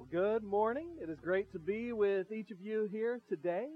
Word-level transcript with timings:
Well, 0.00 0.08
good 0.10 0.42
morning. 0.42 0.88
It 1.02 1.10
is 1.10 1.20
great 1.20 1.52
to 1.52 1.58
be 1.58 1.92
with 1.92 2.32
each 2.32 2.50
of 2.50 2.58
you 2.62 2.88
here 2.90 3.20
today. 3.28 3.66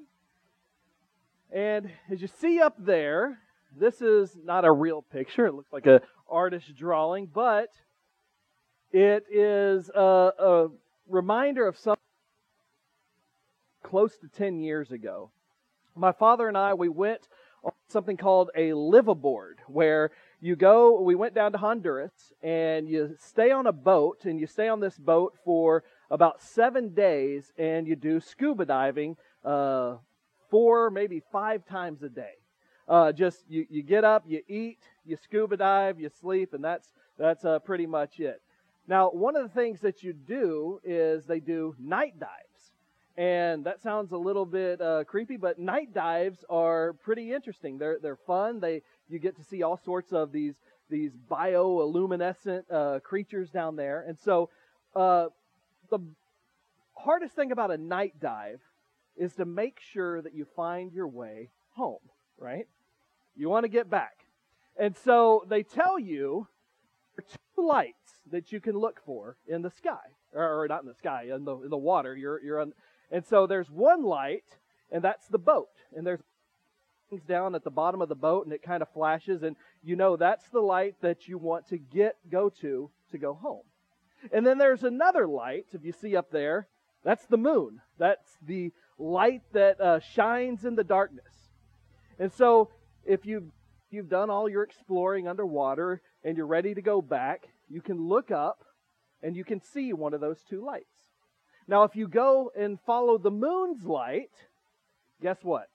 And 1.52 1.90
as 2.10 2.22
you 2.22 2.28
see 2.28 2.62
up 2.62 2.76
there, 2.78 3.40
this 3.78 4.00
is 4.00 4.34
not 4.42 4.64
a 4.64 4.72
real 4.72 5.02
picture. 5.02 5.44
It 5.44 5.52
looks 5.52 5.70
like 5.70 5.84
an 5.84 6.00
artist 6.26 6.74
drawing, 6.74 7.26
but 7.26 7.68
it 8.90 9.26
is 9.30 9.90
a, 9.90 10.32
a 10.38 10.68
reminder 11.10 11.68
of 11.68 11.76
something 11.76 12.00
close 13.82 14.16
to 14.16 14.28
10 14.28 14.60
years 14.60 14.92
ago. 14.92 15.30
My 15.94 16.12
father 16.12 16.48
and 16.48 16.56
I, 16.56 16.72
we 16.72 16.88
went 16.88 17.28
on 17.62 17.72
something 17.90 18.16
called 18.16 18.48
a 18.56 18.70
liveaboard, 18.70 19.56
where 19.66 20.10
you 20.40 20.56
go, 20.56 21.02
we 21.02 21.14
went 21.14 21.34
down 21.34 21.52
to 21.52 21.58
Honduras, 21.58 22.32
and 22.42 22.88
you 22.88 23.14
stay 23.20 23.50
on 23.50 23.66
a 23.66 23.72
boat, 23.72 24.24
and 24.24 24.40
you 24.40 24.46
stay 24.46 24.68
on 24.68 24.80
this 24.80 24.96
boat 24.96 25.34
for 25.44 25.84
about 26.10 26.40
seven 26.40 26.94
days, 26.94 27.52
and 27.58 27.86
you 27.86 27.96
do 27.96 28.20
scuba 28.20 28.64
diving 28.64 29.16
uh, 29.44 29.96
four, 30.50 30.90
maybe 30.90 31.22
five 31.32 31.64
times 31.66 32.02
a 32.02 32.08
day. 32.08 32.34
Uh, 32.86 33.12
just 33.12 33.44
you, 33.48 33.66
you 33.70 33.82
get 33.82 34.04
up, 34.04 34.24
you 34.26 34.42
eat, 34.46 34.78
you 35.06 35.16
scuba 35.16 35.56
dive, 35.56 35.98
you 35.98 36.10
sleep, 36.20 36.52
and 36.52 36.62
that's 36.62 36.88
that's 37.18 37.44
uh, 37.44 37.58
pretty 37.60 37.86
much 37.86 38.20
it. 38.20 38.42
Now, 38.86 39.08
one 39.10 39.36
of 39.36 39.42
the 39.42 39.48
things 39.48 39.80
that 39.80 40.02
you 40.02 40.12
do 40.12 40.80
is 40.84 41.24
they 41.24 41.40
do 41.40 41.74
night 41.78 42.20
dives, 42.20 42.72
and 43.16 43.64
that 43.64 43.80
sounds 43.80 44.12
a 44.12 44.18
little 44.18 44.44
bit 44.44 44.80
uh, 44.82 45.04
creepy, 45.04 45.38
but 45.38 45.58
night 45.58 45.94
dives 45.94 46.44
are 46.50 46.92
pretty 46.92 47.32
interesting. 47.32 47.78
They're 47.78 47.98
they're 48.02 48.16
fun. 48.16 48.60
They 48.60 48.82
you 49.08 49.18
get 49.18 49.36
to 49.36 49.44
see 49.44 49.62
all 49.62 49.78
sorts 49.78 50.12
of 50.12 50.32
these 50.32 50.54
these 50.90 51.12
bioluminescent 51.30 52.64
uh, 52.70 53.00
creatures 53.00 53.50
down 53.50 53.76
there, 53.76 54.04
and 54.06 54.18
so 54.18 54.50
uh, 54.94 55.28
the 55.90 56.00
hardest 56.94 57.34
thing 57.34 57.52
about 57.52 57.70
a 57.70 57.76
night 57.76 58.14
dive 58.20 58.60
is 59.16 59.34
to 59.34 59.44
make 59.44 59.78
sure 59.80 60.20
that 60.22 60.34
you 60.34 60.46
find 60.56 60.92
your 60.92 61.08
way 61.08 61.50
home, 61.74 62.00
right? 62.38 62.66
You 63.36 63.48
want 63.48 63.64
to 63.64 63.68
get 63.68 63.88
back. 63.88 64.26
And 64.76 64.96
so 65.04 65.44
they 65.48 65.62
tell 65.62 65.98
you 65.98 66.48
two 67.56 67.66
lights 67.66 68.20
that 68.30 68.52
you 68.52 68.60
can 68.60 68.76
look 68.76 69.00
for 69.04 69.36
in 69.46 69.62
the 69.62 69.70
sky, 69.70 70.00
or, 70.32 70.62
or 70.62 70.68
not 70.68 70.82
in 70.82 70.88
the 70.88 70.94
sky, 70.94 71.28
in 71.34 71.44
the, 71.44 71.56
in 71.58 71.70
the 71.70 71.76
water. 71.76 72.16
You're, 72.16 72.42
you're 72.42 72.60
on, 72.60 72.72
and 73.10 73.24
so 73.24 73.46
there's 73.46 73.70
one 73.70 74.02
light, 74.02 74.44
and 74.90 75.02
that's 75.02 75.28
the 75.28 75.38
boat. 75.38 75.68
And 75.96 76.06
there's 76.06 76.20
things 77.10 77.22
down 77.22 77.54
at 77.54 77.64
the 77.64 77.70
bottom 77.70 78.02
of 78.02 78.08
the 78.08 78.14
boat, 78.14 78.44
and 78.44 78.52
it 78.52 78.62
kind 78.62 78.82
of 78.82 78.88
flashes, 78.92 79.42
and 79.42 79.56
you 79.82 79.96
know 79.96 80.16
that's 80.16 80.48
the 80.48 80.60
light 80.60 80.96
that 81.02 81.28
you 81.28 81.38
want 81.38 81.68
to 81.68 81.78
get 81.78 82.16
go 82.30 82.48
to 82.60 82.90
to 83.12 83.18
go 83.18 83.34
home. 83.34 83.62
And 84.32 84.46
then 84.46 84.58
there's 84.58 84.82
another 84.84 85.26
light, 85.26 85.66
if 85.72 85.84
you 85.84 85.92
see 85.92 86.16
up 86.16 86.30
there, 86.30 86.68
that's 87.04 87.26
the 87.26 87.36
moon. 87.36 87.80
That's 87.98 88.38
the 88.46 88.72
light 88.98 89.42
that 89.52 89.80
uh, 89.80 90.00
shines 90.00 90.64
in 90.64 90.74
the 90.74 90.84
darkness. 90.84 91.32
And 92.18 92.32
so 92.32 92.70
if 93.04 93.26
you've, 93.26 93.50
you've 93.90 94.08
done 94.08 94.30
all 94.30 94.48
your 94.48 94.62
exploring 94.62 95.28
underwater 95.28 96.00
and 96.22 96.36
you're 96.36 96.46
ready 96.46 96.74
to 96.74 96.82
go 96.82 97.02
back, 97.02 97.48
you 97.68 97.80
can 97.80 98.08
look 98.08 98.30
up 98.30 98.64
and 99.22 99.36
you 99.36 99.44
can 99.44 99.60
see 99.60 99.92
one 99.92 100.14
of 100.14 100.20
those 100.20 100.38
two 100.48 100.64
lights. 100.64 100.86
Now, 101.66 101.84
if 101.84 101.96
you 101.96 102.08
go 102.08 102.50
and 102.56 102.78
follow 102.86 103.18
the 103.18 103.30
moon's 103.30 103.84
light, 103.84 104.30
guess 105.22 105.38
what? 105.42 105.68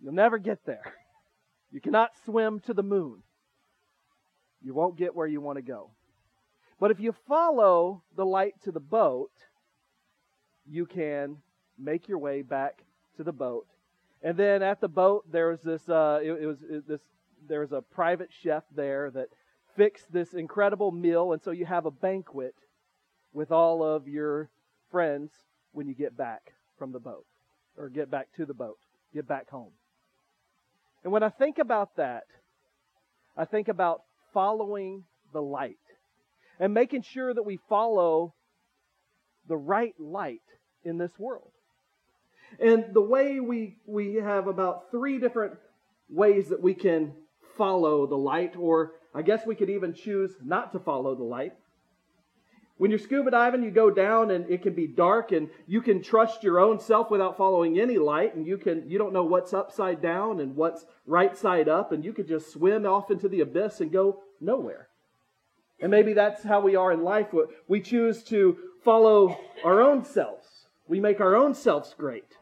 You'll 0.00 0.14
never 0.14 0.38
get 0.38 0.64
there. 0.64 0.94
You 1.72 1.80
cannot 1.80 2.10
swim 2.24 2.60
to 2.60 2.74
the 2.74 2.82
moon. 2.82 3.22
You 4.62 4.74
won't 4.74 4.96
get 4.96 5.14
where 5.14 5.26
you 5.26 5.40
want 5.40 5.56
to 5.56 5.62
go. 5.62 5.90
But 6.80 6.90
if 6.90 6.98
you 6.98 7.14
follow 7.28 8.02
the 8.16 8.24
light 8.24 8.54
to 8.64 8.72
the 8.72 8.80
boat, 8.80 9.30
you 10.66 10.86
can 10.86 11.36
make 11.78 12.08
your 12.08 12.18
way 12.18 12.40
back 12.40 12.84
to 13.18 13.22
the 13.22 13.32
boat. 13.32 13.66
And 14.22 14.36
then 14.36 14.62
at 14.62 14.80
the 14.80 14.88
boat, 14.88 15.30
there 15.30 15.48
was 15.48 15.60
this. 15.60 15.86
Uh, 15.88 16.20
it, 16.22 16.32
it 16.32 16.46
was 16.46 16.58
it, 16.68 16.88
this. 16.88 17.00
There 17.46 17.60
was 17.60 17.72
a 17.72 17.82
private 17.82 18.30
chef 18.42 18.64
there 18.74 19.10
that 19.10 19.28
fixed 19.76 20.10
this 20.12 20.32
incredible 20.32 20.90
meal, 20.90 21.32
and 21.32 21.42
so 21.42 21.50
you 21.50 21.66
have 21.66 21.86
a 21.86 21.90
banquet 21.90 22.54
with 23.32 23.52
all 23.52 23.82
of 23.82 24.08
your 24.08 24.50
friends 24.90 25.30
when 25.72 25.86
you 25.86 25.94
get 25.94 26.16
back 26.16 26.52
from 26.78 26.92
the 26.92 26.98
boat, 26.98 27.24
or 27.76 27.88
get 27.88 28.10
back 28.10 28.28
to 28.36 28.44
the 28.44 28.54
boat, 28.54 28.78
get 29.14 29.28
back 29.28 29.48
home. 29.48 29.72
And 31.02 31.12
when 31.12 31.22
I 31.22 31.28
think 31.28 31.58
about 31.58 31.96
that, 31.96 32.24
I 33.36 33.44
think 33.44 33.68
about 33.68 34.02
following 34.34 35.04
the 35.32 35.40
light 35.40 35.78
and 36.60 36.74
making 36.74 37.02
sure 37.02 37.32
that 37.32 37.42
we 37.42 37.58
follow 37.68 38.34
the 39.48 39.56
right 39.56 39.94
light 39.98 40.42
in 40.84 40.98
this 40.98 41.18
world. 41.18 41.50
And 42.60 42.92
the 42.92 43.00
way 43.00 43.40
we, 43.40 43.78
we 43.86 44.16
have 44.16 44.46
about 44.46 44.90
three 44.90 45.18
different 45.18 45.54
ways 46.10 46.50
that 46.50 46.62
we 46.62 46.74
can 46.74 47.14
follow 47.56 48.06
the 48.06 48.16
light, 48.16 48.56
or 48.56 48.92
I 49.14 49.22
guess 49.22 49.46
we 49.46 49.54
could 49.54 49.70
even 49.70 49.94
choose 49.94 50.32
not 50.44 50.72
to 50.72 50.78
follow 50.78 51.14
the 51.14 51.24
light. 51.24 51.54
When 52.76 52.90
you're 52.90 52.98
scuba 52.98 53.30
diving, 53.30 53.62
you 53.62 53.70
go 53.70 53.90
down 53.90 54.30
and 54.30 54.50
it 54.50 54.62
can 54.62 54.74
be 54.74 54.86
dark 54.86 55.32
and 55.32 55.50
you 55.66 55.82
can 55.82 56.02
trust 56.02 56.42
your 56.42 56.58
own 56.58 56.80
self 56.80 57.10
without 57.10 57.36
following 57.36 57.78
any 57.78 57.98
light 57.98 58.34
and 58.34 58.46
you 58.46 58.56
can 58.56 58.88
you 58.88 58.96
don't 58.96 59.12
know 59.12 59.24
what's 59.24 59.52
upside 59.52 60.00
down 60.00 60.40
and 60.40 60.56
what's 60.56 60.86
right 61.04 61.36
side 61.36 61.68
up 61.68 61.92
and 61.92 62.02
you 62.02 62.14
could 62.14 62.26
just 62.26 62.50
swim 62.50 62.86
off 62.86 63.10
into 63.10 63.28
the 63.28 63.42
abyss 63.42 63.82
and 63.82 63.92
go 63.92 64.22
nowhere. 64.40 64.89
And 65.80 65.90
maybe 65.90 66.12
that's 66.12 66.42
how 66.42 66.60
we 66.60 66.76
are 66.76 66.92
in 66.92 67.02
life. 67.02 67.28
We 67.66 67.80
choose 67.80 68.22
to 68.24 68.58
follow 68.84 69.38
our 69.64 69.80
own 69.80 70.04
selves. 70.04 70.46
We 70.86 71.00
make 71.00 71.20
our 71.20 71.36
own 71.36 71.54
selves 71.54 71.94
great. 71.96 72.36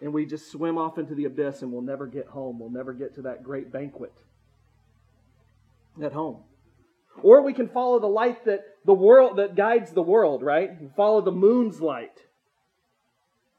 And 0.00 0.12
we 0.12 0.26
just 0.26 0.50
swim 0.50 0.76
off 0.76 0.98
into 0.98 1.14
the 1.14 1.24
abyss 1.24 1.62
and 1.62 1.72
we'll 1.72 1.82
never 1.82 2.06
get 2.06 2.26
home. 2.26 2.58
We'll 2.58 2.70
never 2.70 2.92
get 2.92 3.14
to 3.14 3.22
that 3.22 3.42
great 3.42 3.72
banquet 3.72 4.12
at 6.02 6.12
home. 6.12 6.42
Or 7.22 7.42
we 7.42 7.54
can 7.54 7.68
follow 7.68 7.98
the 7.98 8.06
light 8.06 8.44
that 8.44 8.64
the 8.84 8.92
world 8.92 9.38
that 9.38 9.54
guides 9.54 9.92
the 9.92 10.02
world, 10.02 10.42
right? 10.42 10.70
We 10.80 10.88
follow 10.88 11.22
the 11.22 11.32
moon's 11.32 11.80
light. 11.80 12.24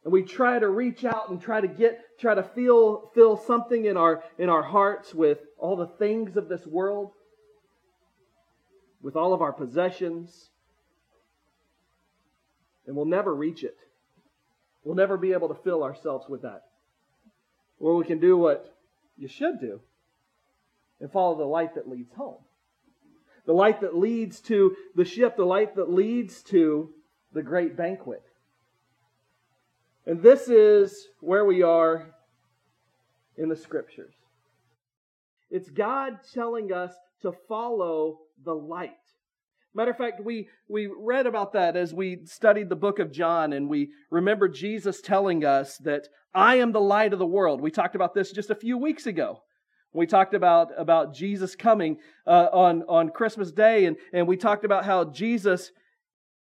And 0.03 0.13
we 0.13 0.21
try 0.21 0.59
to 0.59 0.69
reach 0.69 1.03
out 1.03 1.29
and 1.29 1.41
try 1.41 1.59
to 1.59 1.67
get 1.67 1.99
try 2.19 2.35
to 2.35 2.43
feel 2.43 3.11
feel 3.15 3.35
something 3.35 3.85
in 3.85 3.97
our 3.97 4.23
in 4.37 4.49
our 4.49 4.63
hearts 4.63 5.13
with 5.13 5.39
all 5.57 5.75
the 5.75 5.87
things 5.87 6.37
of 6.37 6.49
this 6.49 6.65
world 6.67 7.11
with 9.01 9.15
all 9.15 9.33
of 9.33 9.41
our 9.41 9.53
possessions, 9.53 10.49
and 12.85 12.95
we'll 12.95 13.05
never 13.05 13.33
reach 13.33 13.63
it. 13.63 13.77
We'll 14.83 14.95
never 14.95 15.17
be 15.17 15.33
able 15.33 15.49
to 15.49 15.55
fill 15.55 15.83
ourselves 15.83 16.27
with 16.29 16.43
that. 16.43 16.63
Or 17.79 17.95
we 17.95 18.05
can 18.05 18.19
do 18.19 18.37
what 18.37 18.73
you 19.17 19.27
should 19.27 19.59
do 19.59 19.81
and 20.99 21.11
follow 21.11 21.37
the 21.37 21.43
light 21.43 21.75
that 21.75 21.89
leads 21.89 22.13
home. 22.13 22.37
The 23.45 23.53
light 23.53 23.81
that 23.81 23.97
leads 23.97 24.39
to 24.41 24.75
the 24.95 25.05
ship, 25.05 25.37
the 25.37 25.45
light 25.45 25.75
that 25.75 25.91
leads 25.91 26.41
to 26.43 26.93
the 27.33 27.43
great 27.43 27.77
banquet. 27.77 28.23
And 30.05 30.21
this 30.21 30.47
is 30.47 31.07
where 31.19 31.45
we 31.45 31.61
are 31.63 32.13
in 33.37 33.49
the 33.49 33.55
scriptures. 33.55 34.13
It's 35.51 35.69
God 35.69 36.19
telling 36.33 36.73
us 36.73 36.93
to 37.21 37.33
follow 37.47 38.19
the 38.43 38.53
light. 38.53 38.91
Matter 39.73 39.91
of 39.91 39.97
fact, 39.97 40.21
we, 40.23 40.49
we 40.67 40.87
read 40.87 41.27
about 41.27 41.53
that 41.53 41.75
as 41.75 41.93
we 41.93 42.19
studied 42.25 42.69
the 42.69 42.75
book 42.75 42.99
of 42.99 43.11
John, 43.11 43.53
and 43.53 43.69
we 43.69 43.91
remember 44.09 44.47
Jesus 44.47 45.01
telling 45.01 45.45
us 45.45 45.77
that 45.79 46.07
I 46.33 46.55
am 46.55 46.71
the 46.71 46.81
light 46.81 47.13
of 47.13 47.19
the 47.19 47.27
world. 47.27 47.61
We 47.61 47.71
talked 47.71 47.95
about 47.95 48.13
this 48.15 48.31
just 48.31 48.49
a 48.49 48.55
few 48.55 48.77
weeks 48.77 49.05
ago. 49.05 49.43
We 49.93 50.07
talked 50.07 50.33
about, 50.33 50.69
about 50.77 51.13
Jesus 51.13 51.55
coming 51.55 51.97
uh, 52.25 52.47
on, 52.51 52.83
on 52.89 53.09
Christmas 53.09 53.51
Day, 53.51 53.85
and, 53.85 53.97
and 54.13 54.27
we 54.27 54.37
talked 54.37 54.65
about 54.65 54.85
how 54.85 55.05
Jesus 55.05 55.71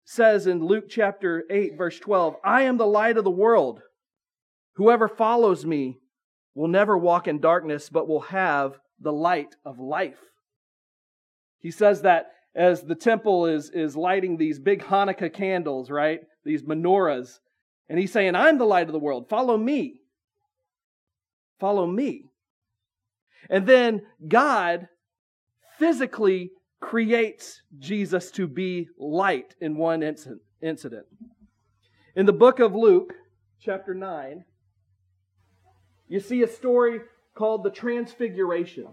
says 0.04 0.46
in 0.46 0.64
Luke 0.64 0.86
chapter 0.88 1.44
8, 1.50 1.76
verse 1.76 1.98
12, 2.00 2.36
I 2.42 2.62
am 2.62 2.76
the 2.76 2.86
light 2.86 3.16
of 3.16 3.24
the 3.24 3.30
world. 3.30 3.80
Whoever 4.74 5.08
follows 5.08 5.64
me 5.64 5.98
will 6.54 6.68
never 6.68 6.96
walk 6.96 7.28
in 7.28 7.38
darkness, 7.38 7.88
but 7.90 8.08
will 8.08 8.20
have 8.20 8.78
the 8.98 9.12
light 9.12 9.54
of 9.64 9.78
life. 9.78 10.18
He 11.60 11.70
says 11.70 12.02
that 12.02 12.32
as 12.54 12.82
the 12.82 12.94
temple 12.94 13.46
is, 13.46 13.70
is 13.70 13.96
lighting 13.96 14.36
these 14.36 14.58
big 14.58 14.82
Hanukkah 14.82 15.32
candles, 15.32 15.90
right? 15.90 16.20
These 16.44 16.62
menorahs. 16.62 17.38
And 17.88 17.98
he's 17.98 18.12
saying, 18.12 18.34
I'm 18.34 18.58
the 18.58 18.64
light 18.64 18.86
of 18.86 18.92
the 18.92 18.98
world. 18.98 19.28
Follow 19.28 19.56
me. 19.56 20.00
Follow 21.58 21.86
me. 21.86 22.24
And 23.48 23.66
then 23.66 24.02
God 24.26 24.88
physically 25.78 26.50
creates 26.80 27.62
Jesus 27.78 28.30
to 28.32 28.46
be 28.46 28.88
light 28.98 29.54
in 29.60 29.76
one 29.76 30.02
incident. 30.62 31.06
In 32.16 32.26
the 32.26 32.32
book 32.32 32.58
of 32.58 32.74
Luke, 32.74 33.12
chapter 33.60 33.94
9, 33.94 34.44
you 36.08 36.20
see 36.20 36.42
a 36.42 36.48
story 36.48 37.00
called 37.34 37.64
the 37.64 37.70
Transfiguration, 37.70 38.88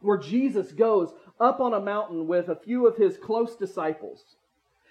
where 0.00 0.18
Jesus 0.18 0.72
goes 0.72 1.12
up 1.40 1.60
on 1.60 1.74
a 1.74 1.80
mountain 1.80 2.26
with 2.26 2.48
a 2.48 2.56
few 2.56 2.86
of 2.86 2.96
his 2.96 3.18
close 3.18 3.56
disciples. 3.56 4.36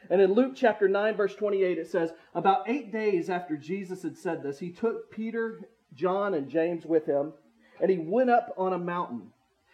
And 0.09 0.21
in 0.21 0.33
Luke 0.33 0.53
chapter 0.55 0.87
9, 0.87 1.15
verse 1.15 1.35
28, 1.35 1.77
it 1.77 1.87
says, 1.87 2.11
About 2.35 2.69
eight 2.69 2.91
days 2.91 3.29
after 3.29 3.55
Jesus 3.55 4.03
had 4.03 4.17
said 4.17 4.43
this, 4.43 4.59
he 4.59 4.69
took 4.69 5.09
Peter, 5.11 5.61
John, 5.93 6.33
and 6.33 6.49
James 6.49 6.85
with 6.85 7.05
him, 7.05 7.33
and 7.81 7.89
he 7.89 7.97
went 7.97 8.29
up 8.29 8.53
on 8.57 8.73
a 8.73 8.77
mountain. 8.77 9.31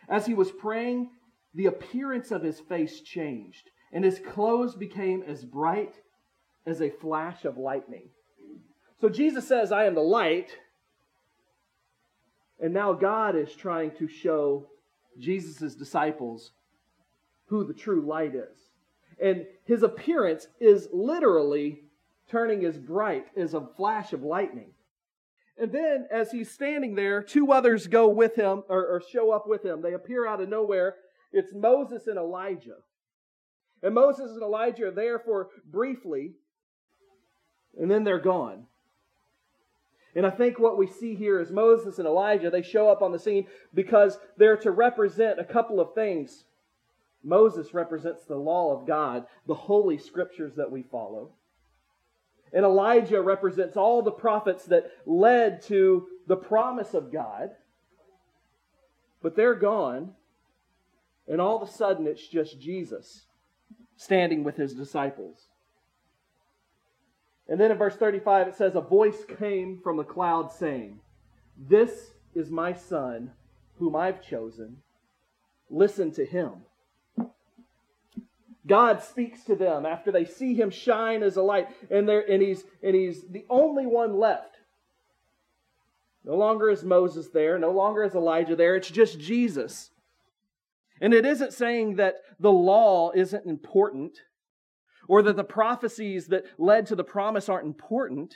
As 0.07 0.25
he 0.25 0.33
was 0.33 0.51
praying, 0.51 1.09
the 1.55 1.65
appearance 1.65 2.31
of 2.31 2.43
his 2.43 2.59
face 2.59 3.01
changed, 3.01 3.71
and 3.91 4.05
his 4.05 4.19
clothes 4.19 4.75
became 4.75 5.23
as 5.23 5.43
bright 5.43 5.95
as 6.65 6.81
a 6.81 6.91
flash 6.91 7.45
of 7.45 7.57
lightning. 7.57 8.09
So 9.01 9.09
Jesus 9.09 9.47
says, 9.47 9.71
I 9.71 9.85
am 9.85 9.95
the 9.95 10.01
light. 10.01 10.57
And 12.59 12.73
now 12.73 12.93
God 12.93 13.35
is 13.35 13.55
trying 13.55 13.91
to 13.97 14.07
show 14.07 14.67
Jesus' 15.17 15.75
disciples 15.75 16.51
who 17.49 17.65
the 17.65 17.73
true 17.73 18.01
light 18.01 18.35
is. 18.35 18.57
And 19.21 19.45
his 19.65 19.83
appearance 19.83 20.47
is 20.59 20.87
literally 20.93 21.83
turning 22.29 22.63
as 22.63 22.77
bright 22.77 23.25
as 23.35 23.53
a 23.53 23.67
flash 23.75 24.13
of 24.13 24.23
lightning. 24.23 24.71
And 25.57 25.73
then, 25.73 26.07
as 26.09 26.31
he's 26.31 26.49
standing 26.49 26.95
there, 26.95 27.21
two 27.21 27.51
others 27.51 27.87
go 27.87 28.07
with 28.07 28.35
him 28.35 28.63
or, 28.69 28.85
or, 28.87 29.01
show 29.11 29.31
up 29.31 29.45
with 29.45 29.65
him. 29.65 29.81
They 29.81 29.93
appear 29.93 30.25
out 30.25 30.39
of 30.39 30.47
nowhere. 30.47 30.95
It's 31.33 31.53
Moses 31.53 32.07
and 32.07 32.17
Elijah. 32.17 32.77
And 33.83 33.93
Moses 33.93 34.31
and 34.31 34.41
Elijah 34.41 34.87
are 34.87 34.91
there 34.91 35.19
for 35.19 35.49
briefly, 35.69 36.33
and 37.77 37.91
then 37.91 38.05
they're 38.05 38.19
gone. 38.19 38.67
And 40.15 40.25
I 40.25 40.31
think 40.31 40.59
what 40.59 40.77
we 40.77 40.87
see 40.87 41.15
here 41.15 41.39
is 41.39 41.51
Moses 41.51 41.99
and 41.99 42.07
Elijah, 42.07 42.49
they 42.49 42.61
show 42.61 42.89
up 42.89 43.01
on 43.01 43.11
the 43.11 43.19
scene 43.19 43.45
because 43.73 44.17
they're 44.37 44.57
to 44.57 44.71
represent 44.71 45.39
a 45.39 45.45
couple 45.45 45.79
of 45.79 45.93
things. 45.93 46.45
Moses 47.23 47.73
represents 47.73 48.23
the 48.23 48.35
law 48.35 48.73
of 48.73 48.87
God, 48.87 49.25
the 49.45 49.53
holy 49.53 49.97
scriptures 49.97 50.55
that 50.55 50.71
we 50.71 50.83
follow. 50.83 51.31
And 52.53 52.65
Elijah 52.65 53.21
represents 53.21 53.77
all 53.77 54.01
the 54.01 54.11
prophets 54.11 54.65
that 54.65 54.91
led 55.05 55.61
to 55.63 56.07
the 56.27 56.37
promise 56.37 56.93
of 56.93 57.11
God. 57.11 57.51
But 59.21 59.35
they're 59.35 59.55
gone. 59.55 60.13
And 61.27 61.39
all 61.39 61.61
of 61.61 61.67
a 61.67 61.71
sudden, 61.71 62.07
it's 62.07 62.27
just 62.27 62.59
Jesus 62.59 63.25
standing 63.97 64.43
with 64.43 64.55
his 64.55 64.73
disciples. 64.73 65.47
And 67.47 67.59
then 67.59 67.71
in 67.71 67.77
verse 67.77 67.95
35, 67.95 68.47
it 68.47 68.55
says, 68.55 68.75
A 68.75 68.81
voice 68.81 69.25
came 69.39 69.79
from 69.83 69.97
the 69.97 70.03
cloud 70.03 70.51
saying, 70.51 70.99
This 71.57 72.11
is 72.33 72.49
my 72.49 72.73
son, 72.73 73.31
whom 73.77 73.95
I've 73.95 74.23
chosen. 74.23 74.77
Listen 75.69 76.11
to 76.13 76.25
him. 76.25 76.53
God 78.67 79.01
speaks 79.01 79.43
to 79.45 79.55
them 79.55 79.85
after 79.85 80.11
they 80.11 80.25
see 80.25 80.53
him 80.53 80.69
shine 80.69 81.23
as 81.23 81.37
a 81.37 81.41
light, 81.41 81.67
and, 81.89 82.09
and, 82.09 82.41
he's, 82.41 82.63
and 82.83 82.95
he's 82.95 83.23
the 83.29 83.45
only 83.49 83.85
one 83.85 84.17
left. 84.17 84.57
No 86.25 86.35
longer 86.35 86.69
is 86.69 86.83
Moses 86.83 87.29
there, 87.29 87.57
no 87.57 87.71
longer 87.71 88.03
is 88.03 88.15
Elijah 88.15 88.55
there, 88.55 88.75
it's 88.75 88.89
just 88.89 89.19
Jesus. 89.19 89.91
And 91.01 91.13
it 91.13 91.25
isn't 91.25 91.53
saying 91.53 91.95
that 91.95 92.15
the 92.39 92.51
law 92.51 93.11
isn't 93.15 93.45
important 93.45 94.19
or 95.07 95.21
that 95.23 95.37
the 95.37 95.43
prophecies 95.43 96.27
that 96.27 96.43
led 96.57 96.85
to 96.87 96.95
the 96.95 97.03
promise 97.03 97.49
aren't 97.49 97.65
important. 97.65 98.35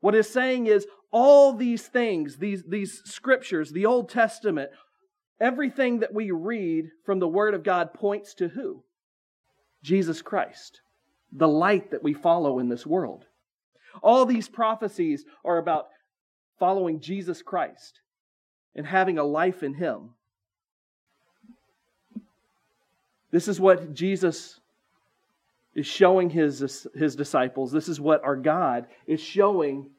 What 0.00 0.14
it's 0.14 0.30
saying 0.30 0.68
is 0.68 0.86
all 1.10 1.52
these 1.52 1.86
things, 1.86 2.38
these, 2.38 2.62
these 2.66 3.02
scriptures, 3.04 3.70
the 3.70 3.86
Old 3.86 4.08
Testament, 4.08 4.70
everything 5.40 6.00
that 6.00 6.14
we 6.14 6.30
read 6.30 6.90
from 7.04 7.18
the 7.18 7.28
Word 7.28 7.54
of 7.54 7.62
God 7.62 7.92
points 7.94 8.34
to 8.34 8.48
who? 8.48 8.82
Jesus 9.82 10.22
Christ, 10.22 10.80
the 11.32 11.48
light 11.48 11.90
that 11.90 12.02
we 12.02 12.14
follow 12.14 12.58
in 12.58 12.68
this 12.68 12.86
world. 12.86 13.24
All 14.02 14.24
these 14.26 14.48
prophecies 14.48 15.24
are 15.44 15.58
about 15.58 15.88
following 16.58 17.00
Jesus 17.00 17.42
Christ 17.42 18.00
and 18.74 18.86
having 18.86 19.18
a 19.18 19.24
life 19.24 19.62
in 19.62 19.74
Him. 19.74 20.10
This 23.30 23.48
is 23.48 23.60
what 23.60 23.94
Jesus 23.94 24.60
is 25.74 25.86
showing 25.86 26.30
his, 26.30 26.86
his 26.94 27.16
disciples. 27.16 27.72
This 27.72 27.88
is 27.88 28.00
what 28.00 28.22
our 28.22 28.36
God 28.36 28.86
is 29.06 29.20
showing 29.20 29.90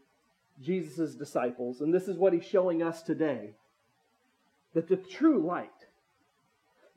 Jesus' 0.62 1.16
disciples. 1.16 1.82
And 1.82 1.94
this 1.94 2.08
is 2.08 2.18
what 2.18 2.34
he's 2.34 2.46
showing 2.46 2.82
us 2.82 3.02
today. 3.02 3.56
That 4.76 4.88
the 4.88 4.98
true 4.98 5.44
light, 5.44 5.70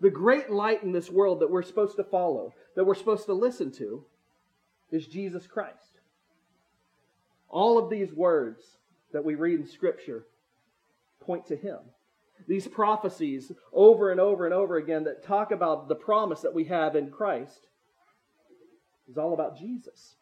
the 0.00 0.10
great 0.10 0.50
light 0.50 0.82
in 0.82 0.92
this 0.92 1.10
world 1.10 1.40
that 1.40 1.50
we're 1.50 1.62
supposed 1.62 1.96
to 1.96 2.04
follow, 2.04 2.52
that 2.76 2.84
we're 2.84 2.94
supposed 2.94 3.24
to 3.26 3.32
listen 3.32 3.72
to, 3.78 4.04
is 4.90 5.06
Jesus 5.06 5.46
Christ. 5.46 6.00
All 7.48 7.78
of 7.78 7.88
these 7.88 8.12
words 8.12 8.62
that 9.12 9.24
we 9.24 9.34
read 9.34 9.60
in 9.60 9.66
Scripture 9.66 10.26
point 11.20 11.46
to 11.46 11.56
him. 11.56 11.78
These 12.46 12.68
prophecies 12.68 13.52
over 13.72 14.10
and 14.10 14.20
over 14.20 14.44
and 14.44 14.54
over 14.54 14.76
again 14.76 15.04
that 15.04 15.24
talk 15.24 15.50
about 15.50 15.88
the 15.88 15.94
promise 15.94 16.40
that 16.40 16.54
we 16.54 16.64
have 16.64 16.94
in 16.94 17.10
Christ 17.10 17.66
is 19.08 19.18
all 19.18 19.34
about 19.34 19.58
Jesus. 19.58 20.16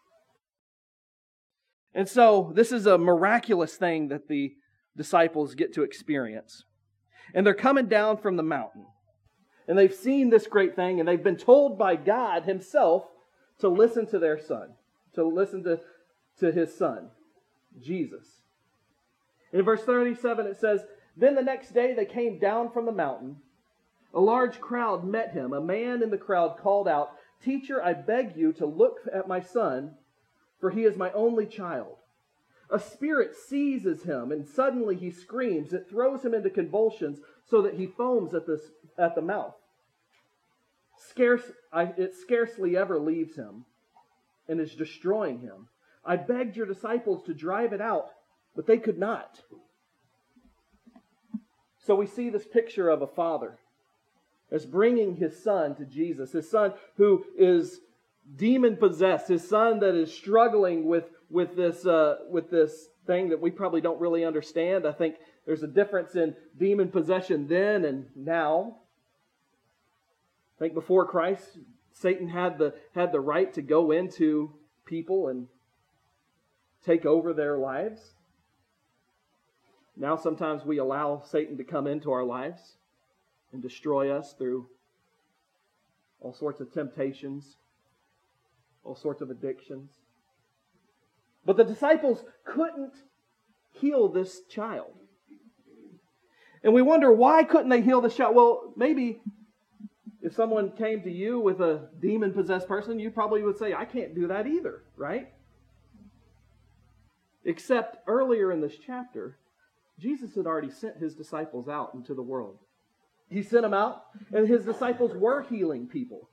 And 1.95 2.09
so, 2.09 2.53
this 2.55 2.73
is 2.73 2.87
a 2.87 2.99
miraculous 2.99 3.77
thing 3.77 4.09
that 4.09 4.29
the 4.29 4.55
disciples 4.97 5.55
get 5.55 5.73
to 5.75 5.83
experience. 5.83 6.65
And 7.35 7.47
they're 7.47 7.55
coming 7.55 7.87
down 7.87 8.19
from 8.19 8.37
the 8.37 8.43
mountain. 8.43 8.87
And 9.69 9.77
they've 9.77 9.93
seen 9.93 10.31
this 10.31 10.47
great 10.47 10.77
thing, 10.77 11.01
and 11.01 11.09
they've 11.09 11.23
been 11.23 11.37
told 11.37 11.79
by 11.79 11.97
God 11.97 12.45
Himself 12.45 13.05
to 13.59 13.69
listen 13.69 14.07
to 14.07 14.19
their 14.19 14.39
son, 14.39 14.71
to 15.15 15.25
listen 15.25 15.65
to, 15.65 15.81
to 16.39 16.53
His 16.53 16.77
son, 16.77 17.09
Jesus. 17.81 18.27
In 19.53 19.63
verse 19.63 19.83
37, 19.83 20.47
it 20.47 20.57
says, 20.57 20.85
Then 21.17 21.35
the 21.35 21.43
next 21.43 21.75
day 21.75 21.95
they 21.95 22.05
came 22.05 22.39
down 22.39 22.71
from 22.71 22.87
the 22.87 22.93
mountain. 22.93 23.37
A 24.15 24.21
large 24.21 24.61
crowd 24.61 25.05
met 25.05 25.33
him. 25.33 25.53
A 25.53 25.61
man 25.61 26.03
in 26.03 26.11
the 26.11 26.19
crowd 26.19 26.59
called 26.59 26.89
out, 26.89 27.13
Teacher, 27.43 27.83
I 27.83 27.93
beg 27.93 28.37
you 28.37 28.53
to 28.55 28.67
look 28.67 29.01
at 29.13 29.29
my 29.29 29.41
son, 29.41 29.95
for 30.61 30.71
he 30.71 30.85
is 30.85 30.97
my 30.97 31.13
only 31.13 31.47
child. 31.47 31.97
A 32.71 32.81
spirit 32.81 33.35
seizes 33.37 34.03
him, 34.03 34.33
and 34.33 34.47
suddenly 34.47 34.97
he 34.97 35.11
screams. 35.11 35.73
It 35.73 35.89
throws 35.89 36.25
him 36.25 36.35
into 36.35 36.51
convulsions 36.51 37.19
so 37.49 37.63
that 37.63 37.75
he 37.75 37.87
foams 37.87 38.35
at 38.35 38.47
the, 38.47 38.61
at 38.99 39.15
the 39.15 39.23
mouth. 39.23 39.55
Scarce, 40.99 41.53
I, 41.73 41.85
it 41.97 42.15
scarcely 42.15 42.77
ever 42.77 42.99
leaves 42.99 43.37
him 43.37 43.67
and 44.49 44.61
is 44.61 44.75
destroying 44.75 45.41
him. 45.41 45.69
I 46.05 46.17
begged 46.17 46.57
your 46.57 46.67
disciples 46.67 47.25
to 47.25 47.35
drive 47.35 47.73
it 47.73 47.81
out, 47.81 48.11
but 48.55 48.67
they 48.67 48.79
could 48.79 48.99
not. 48.99 49.41
So 51.79 51.95
we 51.95 52.07
see 52.07 52.31
this 52.31 52.47
picture 52.47 52.89
of 52.89 53.03
a 53.03 53.07
father 53.07 53.59
as 54.51 54.65
bringing 54.65 55.17
his 55.17 55.43
son 55.43 55.75
to 55.77 55.85
Jesus, 55.85 56.33
his 56.33 56.51
son 56.51 56.73
who 56.97 57.25
is 57.37 57.81
demon 58.35 58.77
possessed, 58.77 59.29
his 59.29 59.49
son 59.49 59.81
that 59.81 59.95
is 59.95 60.13
struggling 60.13 60.87
with, 60.87 61.05
with, 61.31 61.57
this, 61.57 61.87
uh, 61.87 62.17
with 62.31 62.51
this 62.51 62.89
thing 63.07 63.31
that 63.31 63.41
we 63.41 63.51
probably 63.51 63.81
don't 63.81 64.01
really 64.01 64.25
understand. 64.25 64.87
I 64.87 64.93
think 64.93 65.17
there's 65.45 65.63
a 65.63 65.69
difference 65.69 66.15
in 66.17 66.35
demon 66.59 66.89
possession 66.89 67.47
then 67.47 67.85
and 67.85 68.07
now. 68.15 68.77
I 70.57 70.59
think 70.59 70.75
before 70.75 71.07
Christ, 71.07 71.59
Satan 71.93 72.29
had 72.29 72.59
the, 72.59 72.75
had 72.95 73.13
the 73.13 73.21
right 73.21 73.53
to 73.55 73.63
go 73.63 73.91
into 73.91 74.53
people 74.85 75.29
and 75.29 75.49
take 76.85 77.05
over 77.05 77.33
their 77.33 77.59
lives. 77.59 78.01
Now, 79.97 80.17
sometimes 80.17 80.65
we 80.65 80.79
allow 80.79 81.23
Satan 81.25 81.57
to 81.57 81.65
come 81.65 81.87
into 81.87 82.13
our 82.13 82.25
lives 82.25 82.77
and 83.53 83.63
destroy 83.63 84.11
us 84.11 84.35
through 84.35 84.67
all 86.21 86.35
sorts 86.35 86.61
of 86.61 86.73
temptations, 86.73 87.57
all 88.85 88.95
sorts 88.95 89.23
of 89.23 89.31
addictions. 89.31 89.91
But 91.47 91.57
the 91.57 91.65
disciples 91.65 92.25
couldn't 92.45 92.95
heal 93.71 94.09
this 94.09 94.41
child. 94.51 94.93
And 96.65 96.75
we 96.75 96.83
wonder 96.83 97.13
why 97.13 97.45
couldn't 97.45 97.69
they 97.69 97.81
heal 97.81 98.01
the 98.01 98.11
child? 98.11 98.35
Well, 98.35 98.75
maybe 98.77 99.21
if 100.21 100.35
someone 100.35 100.73
came 100.73 101.03
to 101.03 101.11
you 101.11 101.39
with 101.39 101.61
a 101.61 101.89
demon 102.01 102.33
possessed 102.33 102.67
person, 102.67 102.99
you 102.99 103.13
probably 103.13 103.43
would 103.43 103.57
say, 103.57 103.73
I 103.73 103.85
can't 103.85 104.15
do 104.15 104.27
that 104.27 104.49
either, 104.49 104.83
right? 104.97 105.29
Except 107.45 107.99
earlier 108.09 108.51
in 108.51 108.61
this 108.61 108.75
chapter, 108.85 109.39
Jesus 110.01 110.35
had 110.35 110.47
already 110.47 110.71
sent 110.71 110.97
his 110.97 111.15
disciples 111.15 111.69
out 111.69 111.95
into 111.95 112.13
the 112.13 112.23
world. 112.23 112.59
He 113.31 113.43
sent 113.43 113.63
them 113.63 113.75
out, 113.75 114.03
and 114.33 114.49
his 114.49 114.65
disciples 114.65 115.13
were 115.15 115.43
healing 115.43 115.87
people. 115.87 116.29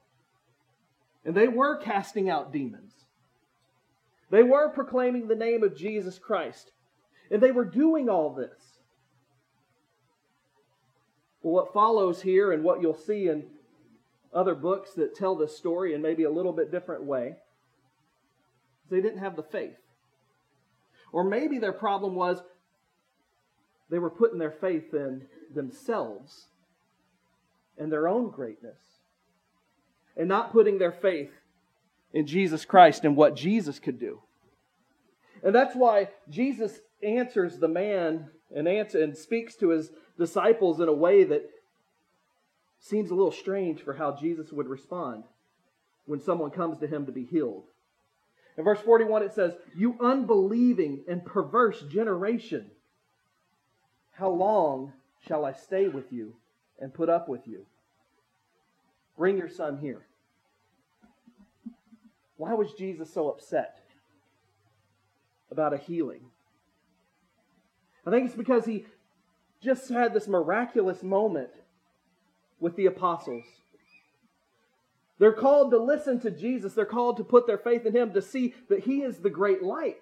And 1.23 1.35
they 1.35 1.47
were 1.47 1.77
casting 1.77 2.31
out 2.31 2.51
demons. 2.51 3.02
They 4.33 4.41
were 4.41 4.69
proclaiming 4.69 5.27
the 5.27 5.35
name 5.35 5.61
of 5.61 5.77
Jesus 5.77 6.17
Christ. 6.17 6.71
And 7.29 7.39
they 7.39 7.51
were 7.51 7.63
doing 7.63 8.09
all 8.09 8.33
this. 8.33 8.79
What 11.41 11.71
follows 11.71 12.19
here, 12.19 12.51
and 12.51 12.63
what 12.63 12.81
you'll 12.81 12.97
see 12.97 13.27
in 13.27 13.45
other 14.33 14.55
books 14.55 14.93
that 14.95 15.15
tell 15.15 15.35
this 15.35 15.55
story 15.55 15.93
in 15.93 16.01
maybe 16.01 16.23
a 16.23 16.31
little 16.31 16.51
bit 16.51 16.71
different 16.71 17.03
way. 17.03 17.35
They 18.89 19.01
didn't 19.01 19.19
have 19.19 19.35
the 19.35 19.43
faith. 19.43 19.77
Or 21.11 21.23
maybe 21.23 21.59
their 21.59 21.71
problem 21.71 22.15
was 22.15 22.41
they 23.91 23.99
were 23.99 24.09
putting 24.09 24.39
their 24.39 24.49
faith 24.49 24.95
in 24.95 25.27
themselves 25.53 26.47
and 27.77 27.91
their 27.91 28.07
own 28.07 28.31
greatness 28.31 28.79
and 30.17 30.27
not 30.27 30.51
putting 30.51 30.79
their 30.79 30.91
faith 30.91 31.29
in 32.13 32.27
Jesus 32.27 32.63
Christ 32.63 33.03
and 33.03 33.15
what 33.15 33.35
Jesus 33.35 33.79
could 33.79 33.99
do. 33.99 34.21
And 35.43 35.53
that's 35.53 35.75
why 35.75 36.09
Jesus 36.29 36.79
answers 37.01 37.57
the 37.57 37.67
man 37.67 38.29
and 38.55 38.67
answer, 38.67 39.01
and 39.01 39.17
speaks 39.17 39.55
to 39.55 39.69
his 39.69 39.91
disciples 40.17 40.79
in 40.79 40.87
a 40.87 40.93
way 40.93 41.23
that 41.23 41.49
seems 42.79 43.09
a 43.09 43.15
little 43.15 43.31
strange 43.31 43.81
for 43.81 43.93
how 43.93 44.15
Jesus 44.15 44.51
would 44.51 44.67
respond 44.67 45.23
when 46.05 46.19
someone 46.19 46.51
comes 46.51 46.77
to 46.79 46.87
him 46.87 47.05
to 47.05 47.11
be 47.11 47.25
healed. 47.25 47.63
In 48.57 48.63
verse 48.63 48.79
41, 48.79 49.23
it 49.23 49.33
says, 49.33 49.53
You 49.75 49.97
unbelieving 49.99 51.03
and 51.07 51.25
perverse 51.25 51.81
generation, 51.91 52.69
how 54.11 54.29
long 54.29 54.93
shall 55.27 55.45
I 55.45 55.53
stay 55.53 55.87
with 55.87 56.11
you 56.11 56.35
and 56.79 56.93
put 56.93 57.09
up 57.09 57.27
with 57.27 57.47
you? 57.47 57.65
Bring 59.17 59.37
your 59.37 59.49
son 59.49 59.79
here. 59.79 60.05
Why 62.37 62.53
was 62.53 62.73
Jesus 62.73 63.13
so 63.13 63.29
upset 63.29 63.79
about 65.51 65.73
a 65.73 65.77
healing? 65.77 66.21
I 68.05 68.09
think 68.09 68.25
it's 68.25 68.35
because 68.35 68.65
he 68.65 68.85
just 69.61 69.89
had 69.89 70.13
this 70.13 70.27
miraculous 70.27 71.03
moment 71.03 71.51
with 72.59 72.75
the 72.75 72.85
apostles. 72.87 73.45
They're 75.19 75.31
called 75.31 75.71
to 75.71 75.77
listen 75.77 76.19
to 76.21 76.31
Jesus. 76.31 76.73
They're 76.73 76.85
called 76.85 77.17
to 77.17 77.23
put 77.23 77.47
their 77.47 77.57
faith 77.57 77.85
in 77.85 77.95
Him, 77.95 78.13
to 78.13 78.21
see 78.21 78.55
that 78.69 78.81
He 78.81 79.03
is 79.03 79.19
the 79.19 79.29
great 79.29 79.61
light. 79.61 80.01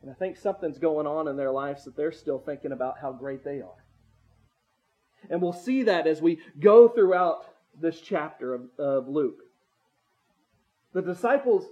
And 0.00 0.10
I 0.10 0.14
think 0.14 0.36
something's 0.36 0.78
going 0.78 1.06
on 1.06 1.28
in 1.28 1.36
their 1.36 1.50
lives 1.50 1.84
that 1.84 1.96
they're 1.96 2.12
still 2.12 2.38
thinking 2.38 2.72
about 2.72 2.98
how 3.00 3.12
great 3.12 3.44
they 3.44 3.60
are. 3.60 3.84
And 5.28 5.42
we'll 5.42 5.52
see 5.52 5.82
that 5.82 6.06
as 6.06 6.22
we 6.22 6.38
go 6.58 6.88
throughout 6.88 7.44
this 7.80 8.00
chapter 8.00 8.54
of, 8.54 8.62
of 8.78 9.08
Luke. 9.08 9.40
The 10.92 11.02
disciples, 11.02 11.64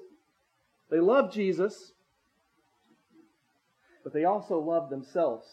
they 0.91 1.01
love 1.01 1.33
Jesus, 1.33 1.93
but 4.05 4.13
they 4.13 4.25
also 4.25 4.59
love 4.59 4.91
themselves 4.91 5.47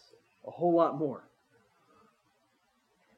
a 0.45 0.51
whole 0.51 0.75
lot 0.75 0.97
more. 0.97 1.27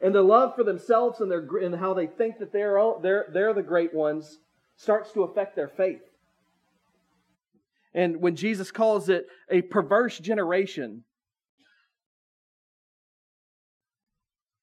And 0.02 0.14
the 0.14 0.22
love 0.22 0.56
for 0.56 0.64
themselves 0.64 1.20
and, 1.20 1.32
their, 1.32 1.48
and 1.62 1.76
how 1.76 1.94
they 1.94 2.08
think 2.08 2.40
that 2.40 2.54
they're, 2.54 2.80
they're, 3.02 3.26
they're 3.34 3.54
the 3.54 3.64
great 3.64 3.94
ones 3.94 4.40
starts 4.78 5.12
to 5.14 5.24
affect 5.24 5.56
their 5.56 5.70
faith. 5.70 6.02
And 7.94 8.22
when 8.22 8.36
Jesus 8.36 8.72
calls 8.72 9.08
it 9.08 9.28
a 9.50 9.62
perverse 9.62 10.20
generation, 10.20 11.06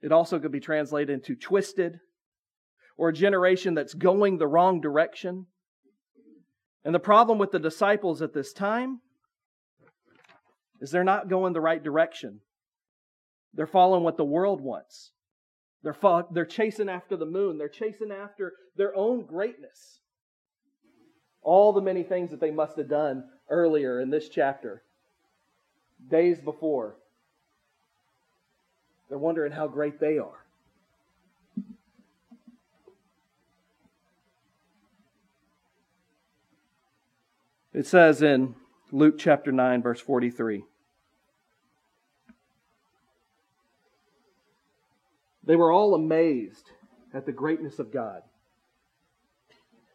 it 0.02 0.12
also 0.12 0.38
could 0.38 0.52
be 0.52 0.60
translated 0.60 1.10
into 1.10 1.34
twisted 1.34 1.98
or 3.02 3.08
a 3.08 3.12
generation 3.12 3.74
that's 3.74 3.94
going 3.94 4.38
the 4.38 4.46
wrong 4.46 4.80
direction. 4.80 5.44
And 6.84 6.94
the 6.94 7.00
problem 7.00 7.36
with 7.36 7.50
the 7.50 7.58
disciples 7.58 8.22
at 8.22 8.32
this 8.32 8.52
time 8.52 9.00
is 10.80 10.92
they're 10.92 11.02
not 11.02 11.28
going 11.28 11.52
the 11.52 11.60
right 11.60 11.82
direction. 11.82 12.38
They're 13.54 13.66
following 13.66 14.04
what 14.04 14.16
the 14.16 14.24
world 14.24 14.60
wants. 14.60 15.10
They're, 15.82 15.92
fo- 15.92 16.28
they're 16.30 16.44
chasing 16.44 16.88
after 16.88 17.16
the 17.16 17.26
moon. 17.26 17.58
They're 17.58 17.68
chasing 17.68 18.12
after 18.12 18.52
their 18.76 18.96
own 18.96 19.26
greatness. 19.26 19.98
All 21.42 21.72
the 21.72 21.80
many 21.80 22.04
things 22.04 22.30
that 22.30 22.38
they 22.38 22.52
must 22.52 22.76
have 22.76 22.88
done 22.88 23.24
earlier 23.50 23.98
in 23.98 24.10
this 24.10 24.28
chapter, 24.28 24.84
days 26.08 26.38
before. 26.40 26.98
They're 29.08 29.18
wondering 29.18 29.50
how 29.50 29.66
great 29.66 29.98
they 29.98 30.18
are. 30.18 30.41
It 37.74 37.86
says 37.86 38.20
in 38.20 38.54
Luke 38.90 39.18
chapter 39.18 39.50
9, 39.50 39.82
verse 39.82 40.00
43. 40.00 40.64
They 45.44 45.56
were 45.56 45.72
all 45.72 45.94
amazed 45.94 46.70
at 47.14 47.26
the 47.26 47.32
greatness 47.32 47.78
of 47.78 47.92
God. 47.92 48.22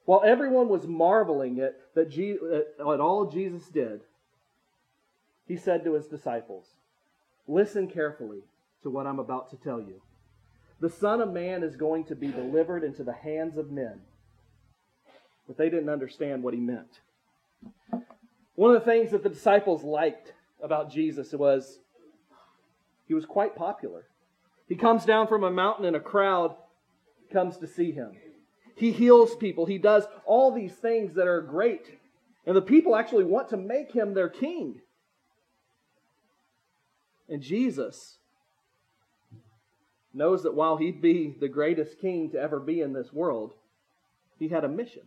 While 0.05 0.23
everyone 0.25 0.69
was 0.69 0.87
marveling 0.87 1.59
at, 1.59 1.75
that 1.93 2.09
Je- 2.09 2.37
at 2.79 2.99
all 2.99 3.29
Jesus 3.29 3.67
did, 3.67 4.01
he 5.47 5.55
said 5.55 5.83
to 5.83 5.93
his 5.93 6.07
disciples, 6.07 6.65
Listen 7.47 7.87
carefully 7.87 8.43
to 8.83 8.89
what 8.89 9.05
I'm 9.05 9.19
about 9.19 9.49
to 9.51 9.57
tell 9.57 9.79
you. 9.79 10.01
The 10.79 10.89
Son 10.89 11.21
of 11.21 11.31
Man 11.31 11.63
is 11.63 11.75
going 11.75 12.05
to 12.05 12.15
be 12.15 12.27
delivered 12.27 12.83
into 12.83 13.03
the 13.03 13.13
hands 13.13 13.57
of 13.57 13.71
men. 13.71 14.01
But 15.47 15.57
they 15.57 15.69
didn't 15.69 15.89
understand 15.89 16.43
what 16.43 16.53
he 16.53 16.59
meant. 16.59 16.99
One 18.55 18.73
of 18.73 18.83
the 18.83 18.91
things 18.91 19.11
that 19.11 19.23
the 19.23 19.29
disciples 19.29 19.83
liked 19.83 20.33
about 20.61 20.91
Jesus 20.91 21.31
was 21.33 21.79
he 23.07 23.13
was 23.13 23.25
quite 23.25 23.55
popular. 23.55 24.05
He 24.67 24.75
comes 24.75 25.05
down 25.05 25.27
from 25.27 25.43
a 25.43 25.51
mountain 25.51 25.85
and 25.85 25.95
a 25.95 26.01
crowd 26.01 26.55
comes 27.31 27.57
to 27.57 27.67
see 27.67 27.91
him. 27.91 28.11
He 28.75 28.91
heals 28.91 29.35
people. 29.35 29.65
He 29.65 29.77
does 29.77 30.05
all 30.25 30.51
these 30.51 30.73
things 30.73 31.13
that 31.15 31.27
are 31.27 31.41
great. 31.41 31.97
And 32.45 32.55
the 32.55 32.61
people 32.61 32.95
actually 32.95 33.23
want 33.23 33.49
to 33.49 33.57
make 33.57 33.91
him 33.91 34.13
their 34.13 34.29
king. 34.29 34.81
And 37.29 37.41
Jesus 37.41 38.17
knows 40.13 40.43
that 40.43 40.55
while 40.55 40.77
he'd 40.77 41.01
be 41.01 41.35
the 41.39 41.47
greatest 41.47 41.99
king 41.99 42.31
to 42.31 42.39
ever 42.39 42.59
be 42.59 42.81
in 42.81 42.93
this 42.93 43.11
world, 43.13 43.53
he 44.39 44.47
had 44.47 44.63
a 44.63 44.69
mission. 44.69 45.03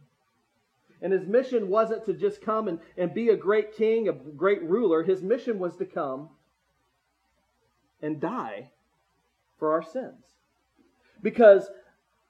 And 1.03 1.13
his 1.13 1.27
mission 1.27 1.69
wasn't 1.69 2.05
to 2.07 2.13
just 2.13 2.43
come 2.43 2.69
and, 2.69 2.79
and 2.97 3.15
be 3.15 3.31
a 3.31 3.37
great 3.37 3.75
king, 3.75 4.09
a 4.09 4.13
great 4.13 4.63
ruler. 4.63 5.03
His 5.03 5.23
mission 5.23 5.59
was 5.59 5.77
to 5.77 5.87
come 5.87 6.29
and 8.03 8.21
die 8.21 8.71
for 9.59 9.73
our 9.73 9.83
sins. 9.83 10.25
Because 11.23 11.71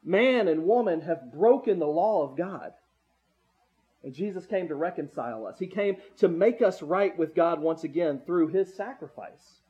man 0.04 0.48
and 0.48 0.64
woman 0.64 1.00
have 1.02 1.32
broken 1.32 1.78
the 1.78 1.86
law 1.86 2.22
of 2.22 2.36
God. 2.36 2.72
And 4.02 4.14
Jesus 4.14 4.46
came 4.46 4.68
to 4.68 4.74
reconcile 4.74 5.46
us. 5.46 5.58
He 5.58 5.66
came 5.66 5.96
to 6.18 6.28
make 6.28 6.62
us 6.62 6.80
right 6.80 7.16
with 7.18 7.34
God 7.34 7.60
once 7.60 7.84
again 7.84 8.22
through 8.24 8.48
his 8.48 8.72
sacrifice. 8.74 9.60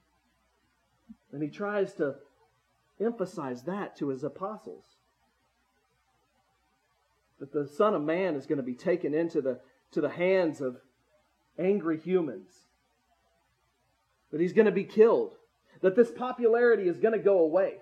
And 1.32 1.42
he 1.42 1.48
tries 1.48 1.94
to 1.94 2.16
emphasize 3.00 3.62
that 3.64 3.96
to 3.96 4.08
his 4.08 4.24
apostles. 4.24 4.84
That 7.40 7.52
the 7.52 7.66
Son 7.66 7.94
of 7.94 8.02
Man 8.02 8.36
is 8.36 8.46
going 8.46 8.58
to 8.58 8.62
be 8.62 8.74
taken 8.74 9.14
into 9.14 9.40
the, 9.40 9.58
to 9.92 10.00
the 10.00 10.08
hands 10.08 10.60
of 10.60 10.76
angry 11.58 11.98
humans. 11.98 12.50
That 14.30 14.40
he's 14.40 14.52
going 14.52 14.66
to 14.66 14.72
be 14.72 14.84
killed 14.84 15.32
that 15.80 15.96
this 15.96 16.10
popularity 16.10 16.88
is 16.88 16.98
going 16.98 17.12
to 17.12 17.24
go 17.24 17.38
away. 17.38 17.74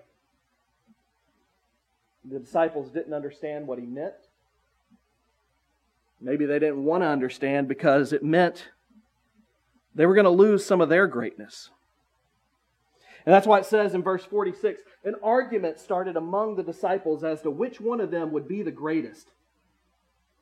The 2.25 2.39
disciples 2.39 2.89
didn't 2.89 3.13
understand 3.13 3.67
what 3.67 3.79
he 3.79 3.85
meant. 3.85 4.13
Maybe 6.21 6.45
they 6.45 6.59
didn't 6.59 6.83
want 6.83 7.03
to 7.03 7.07
understand 7.07 7.67
because 7.67 8.11
it 8.11 8.23
meant 8.23 8.69
they 9.95 10.05
were 10.05 10.15
going 10.15 10.25
to 10.25 10.31
lose 10.31 10.65
some 10.65 10.81
of 10.81 10.89
their 10.89 11.07
greatness. 11.07 11.69
And 13.25 13.33
that's 13.33 13.47
why 13.47 13.59
it 13.59 13.65
says 13.65 13.93
in 13.93 14.03
verse 14.03 14.25
46 14.25 14.81
an 15.05 15.15
argument 15.23 15.79
started 15.79 16.17
among 16.17 16.55
the 16.55 16.63
disciples 16.63 17.23
as 17.23 17.41
to 17.41 17.51
which 17.51 17.79
one 17.79 18.01
of 18.01 18.11
them 18.11 18.31
would 18.31 18.47
be 18.47 18.61
the 18.61 18.71
greatest. 18.71 19.31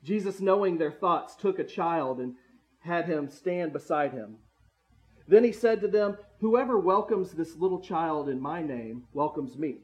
Jesus, 0.04 0.40
knowing 0.40 0.78
their 0.78 0.92
thoughts, 0.92 1.34
took 1.34 1.58
a 1.58 1.64
child 1.64 2.20
and 2.20 2.34
had 2.80 3.06
him 3.06 3.28
stand 3.28 3.72
beside 3.72 4.12
him. 4.12 4.36
Then 5.26 5.44
he 5.44 5.52
said 5.52 5.80
to 5.80 5.88
them, 5.88 6.16
Whoever 6.40 6.78
welcomes 6.78 7.32
this 7.32 7.56
little 7.56 7.80
child 7.80 8.28
in 8.28 8.40
my 8.40 8.62
name 8.62 9.04
welcomes 9.12 9.58
me. 9.58 9.78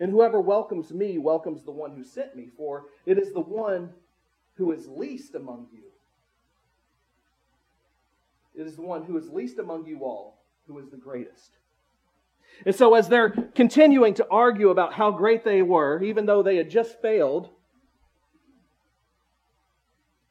And 0.00 0.10
whoever 0.10 0.40
welcomes 0.40 0.92
me 0.92 1.18
welcomes 1.18 1.62
the 1.62 1.70
one 1.70 1.94
who 1.94 2.02
sent 2.02 2.34
me, 2.34 2.48
for 2.56 2.86
it 3.04 3.18
is 3.18 3.32
the 3.32 3.40
one 3.40 3.90
who 4.54 4.72
is 4.72 4.88
least 4.88 5.34
among 5.34 5.68
you. 5.72 5.82
It 8.54 8.66
is 8.66 8.76
the 8.76 8.82
one 8.82 9.04
who 9.04 9.16
is 9.16 9.28
least 9.28 9.58
among 9.58 9.86
you 9.86 10.04
all 10.04 10.40
who 10.66 10.78
is 10.78 10.88
the 10.88 10.96
greatest. 10.96 11.58
And 12.66 12.74
so, 12.74 12.94
as 12.94 13.08
they're 13.08 13.30
continuing 13.54 14.14
to 14.14 14.26
argue 14.30 14.70
about 14.70 14.92
how 14.92 15.10
great 15.10 15.44
they 15.44 15.62
were, 15.62 16.02
even 16.02 16.26
though 16.26 16.42
they 16.42 16.56
had 16.56 16.70
just 16.70 17.00
failed, 17.00 17.50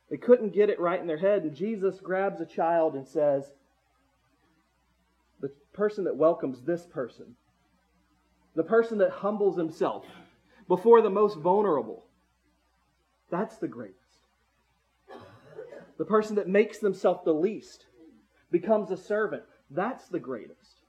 they 0.10 0.18
couldn't 0.18 0.54
get 0.54 0.70
it 0.70 0.80
right 0.80 1.00
in 1.00 1.08
their 1.08 1.18
head. 1.18 1.44
And 1.44 1.56
Jesus 1.56 2.00
grabs 2.00 2.42
a 2.42 2.46
child 2.46 2.96
and 2.96 3.08
says, 3.08 3.52
the 5.40 5.52
person 5.74 6.06
that 6.06 6.18
welcomes 6.18 6.62
this 6.62 6.86
person 6.86 7.36
the 8.60 8.64
person 8.64 8.98
that 8.98 9.12
humbles 9.12 9.56
himself 9.56 10.06
before 10.68 11.02
the 11.02 11.10
most 11.10 11.38
vulnerable, 11.38 12.04
that's 13.32 13.56
the 13.56 13.70
greatest. 13.70 13.96
The 15.98 16.04
person 16.04 16.36
that 16.36 16.50
makes 16.50 16.80
themselves 16.80 17.22
the 17.24 17.34
least 17.34 17.86
becomes 18.52 18.92
a 18.92 18.98
servant, 18.98 19.44
that's 19.70 20.10
the 20.10 20.20
greatest. 20.20 20.82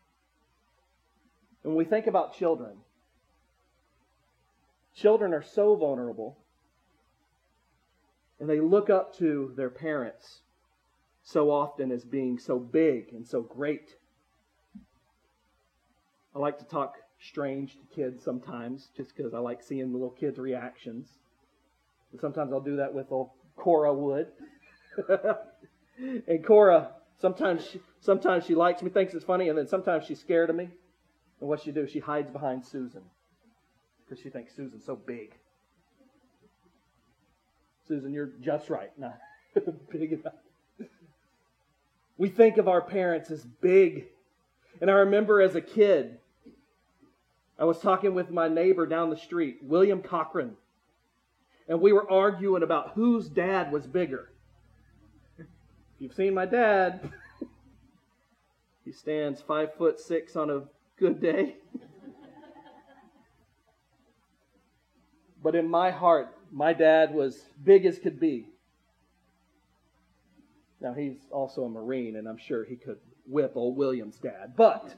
And 1.63 1.75
when 1.75 1.79
we 1.79 1.85
think 1.85 2.09
about 2.09 2.37
children, 2.37 2.79
children 4.93 5.33
are 5.33 5.45
so 5.45 5.77
vulnerable 5.77 6.39
and 8.41 8.49
they 8.49 8.59
look 8.59 8.89
up 8.89 9.15
to 9.19 9.53
their 9.55 9.71
parents 9.71 10.41
so 11.23 11.51
often 11.51 11.93
as 11.93 12.05
being 12.05 12.39
so 12.39 12.59
big 12.59 13.13
and 13.13 13.27
so 13.27 13.43
great. 13.43 13.95
I 16.35 16.39
like 16.39 16.59
to 16.59 16.65
talk 16.65 16.97
strange 17.21 17.75
to 17.75 17.95
kids 17.95 18.25
sometimes 18.25 18.89
just 18.97 19.15
because 19.15 19.35
I 19.35 19.39
like 19.39 19.63
seeing 19.63 19.93
the 19.93 19.99
little 19.99 20.11
kids' 20.11 20.39
reactions. 20.39 21.09
And 22.13 22.21
sometimes 22.21 22.53
I'll 22.53 22.61
do 22.61 22.77
that 22.77 22.95
with 22.95 23.13
old 23.13 23.31
Cora 23.57 23.93
Wood. 23.93 24.29
and 25.99 26.45
Cora, 26.45 26.93
sometimes 27.21 27.67
she, 27.67 27.81
sometimes 28.01 28.47
she 28.47 28.55
likes 28.55 28.83
me, 28.83 28.91
thinks 28.91 29.13
it's 29.13 29.25
funny, 29.25 29.51
and 29.51 29.59
then 29.59 29.67
sometimes 29.67 30.07
she's 30.07 30.19
scared 30.19 30.49
of 30.49 30.57
me. 30.57 30.71
And 31.41 31.49
what 31.49 31.61
she 31.61 31.73
do? 31.73 31.87
She 31.87 31.99
hides 31.99 32.31
behind 32.31 32.65
Susan 32.65 33.03
because 34.05 34.23
she 34.23 34.31
thinks 34.31 34.57
Susan's 34.57 34.85
so 34.85 34.97
big. 34.97 35.35
Susan, 37.91 38.13
you're 38.13 38.31
just 38.41 38.71
right. 38.71 38.97
Not 38.97 39.19
big 39.91 40.13
enough. 40.13 40.35
We 42.17 42.29
think 42.29 42.57
of 42.57 42.69
our 42.69 42.81
parents 42.81 43.33
as 43.33 43.45
big. 43.45 44.05
And 44.81 44.89
I 44.89 44.95
remember 44.95 45.41
as 45.41 45.57
a 45.57 45.61
kid, 45.61 46.19
I 47.59 47.65
was 47.65 47.81
talking 47.81 48.15
with 48.15 48.31
my 48.31 48.47
neighbor 48.47 48.87
down 48.87 49.11
the 49.11 49.17
street, 49.17 49.59
William 49.61 50.03
Cochran, 50.03 50.53
and 51.69 51.81
we 51.81 51.93
were 51.93 52.09
arguing 52.09 52.63
about 52.63 52.93
whose 52.93 53.29
dad 53.29 53.73
was 53.73 53.89
bigger. 53.89 54.31
If 55.37 55.47
you've 55.99 56.15
seen 56.15 56.33
my 56.33 56.47
dad, 56.47 57.11
he 58.85 58.93
stands 58.93 59.41
five 59.41 59.75
foot 59.75 59.99
six 59.99 60.37
on 60.37 60.49
a 60.49 60.63
good 60.97 61.21
day. 61.21 61.57
but 65.43 65.57
in 65.57 65.69
my 65.69 65.91
heart, 65.91 66.37
my 66.53 66.73
dad 66.73 67.15
was 67.15 67.41
big 67.63 67.87
as 67.87 67.99
could 67.99 68.19
be. 68.19 68.49
Now, 70.81 70.95
he's 70.95 71.19
also 71.31 71.65
a 71.65 71.69
Marine, 71.69 72.17
and 72.17 72.27
I'm 72.27 72.39
sure 72.39 72.65
he 72.65 72.77
could 72.77 72.99
whip 73.27 73.53
old 73.55 73.77
William's 73.77 74.19
dad, 74.19 74.55
but 74.57 74.95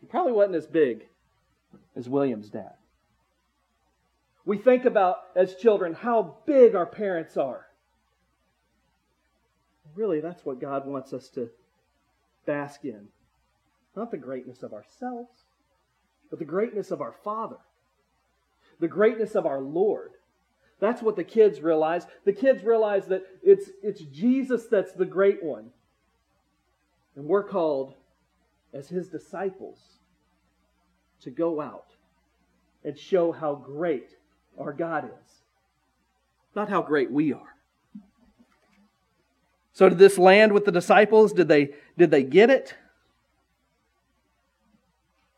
he 0.00 0.06
probably 0.08 0.32
wasn't 0.32 0.56
as 0.56 0.66
big 0.66 1.06
as 1.94 2.08
William's 2.08 2.48
dad. 2.48 2.72
We 4.46 4.56
think 4.56 4.86
about, 4.86 5.18
as 5.36 5.56
children, 5.56 5.92
how 5.92 6.38
big 6.46 6.74
our 6.74 6.86
parents 6.86 7.36
are. 7.36 7.66
Really, 9.94 10.20
that's 10.20 10.44
what 10.44 10.60
God 10.60 10.86
wants 10.86 11.12
us 11.12 11.28
to 11.30 11.50
bask 12.46 12.84
in. 12.84 13.08
Not 13.94 14.10
the 14.10 14.16
greatness 14.16 14.62
of 14.62 14.72
ourselves, 14.72 15.44
but 16.30 16.38
the 16.38 16.46
greatness 16.46 16.90
of 16.90 17.02
our 17.02 17.14
Father, 17.24 17.58
the 18.80 18.88
greatness 18.88 19.34
of 19.34 19.46
our 19.46 19.60
Lord. 19.60 20.12
That's 20.80 21.02
what 21.02 21.16
the 21.16 21.24
kids 21.24 21.60
realize. 21.60 22.06
The 22.24 22.32
kids 22.32 22.62
realize 22.62 23.06
that 23.06 23.24
it's, 23.42 23.70
it's 23.82 24.00
Jesus 24.00 24.66
that's 24.66 24.92
the 24.92 25.04
great 25.04 25.42
one. 25.42 25.70
And 27.16 27.26
we're 27.26 27.42
called, 27.42 27.94
as 28.72 28.88
his 28.88 29.08
disciples, 29.08 29.80
to 31.22 31.30
go 31.30 31.60
out 31.60 31.86
and 32.84 32.96
show 32.96 33.32
how 33.32 33.56
great 33.56 34.14
our 34.58 34.72
God 34.72 35.04
is, 35.06 35.32
not 36.54 36.68
how 36.68 36.80
great 36.80 37.10
we 37.10 37.32
are. 37.32 37.56
So 39.72 39.88
did 39.88 39.98
this 39.98 40.18
land 40.18 40.52
with 40.52 40.64
the 40.64 40.72
disciples? 40.72 41.32
Did 41.32 41.48
they, 41.48 41.70
did 41.96 42.10
they 42.10 42.22
get 42.22 42.50
it? 42.50 42.74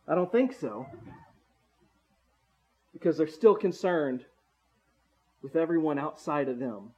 I 0.06 0.14
don't 0.14 0.32
think 0.32 0.52
so. 0.52 0.86
Because 3.00 3.16
they're 3.16 3.26
still 3.26 3.54
concerned 3.54 4.26
with 5.42 5.56
everyone 5.56 5.98
outside 5.98 6.48
of 6.48 6.58
them. 6.58 6.90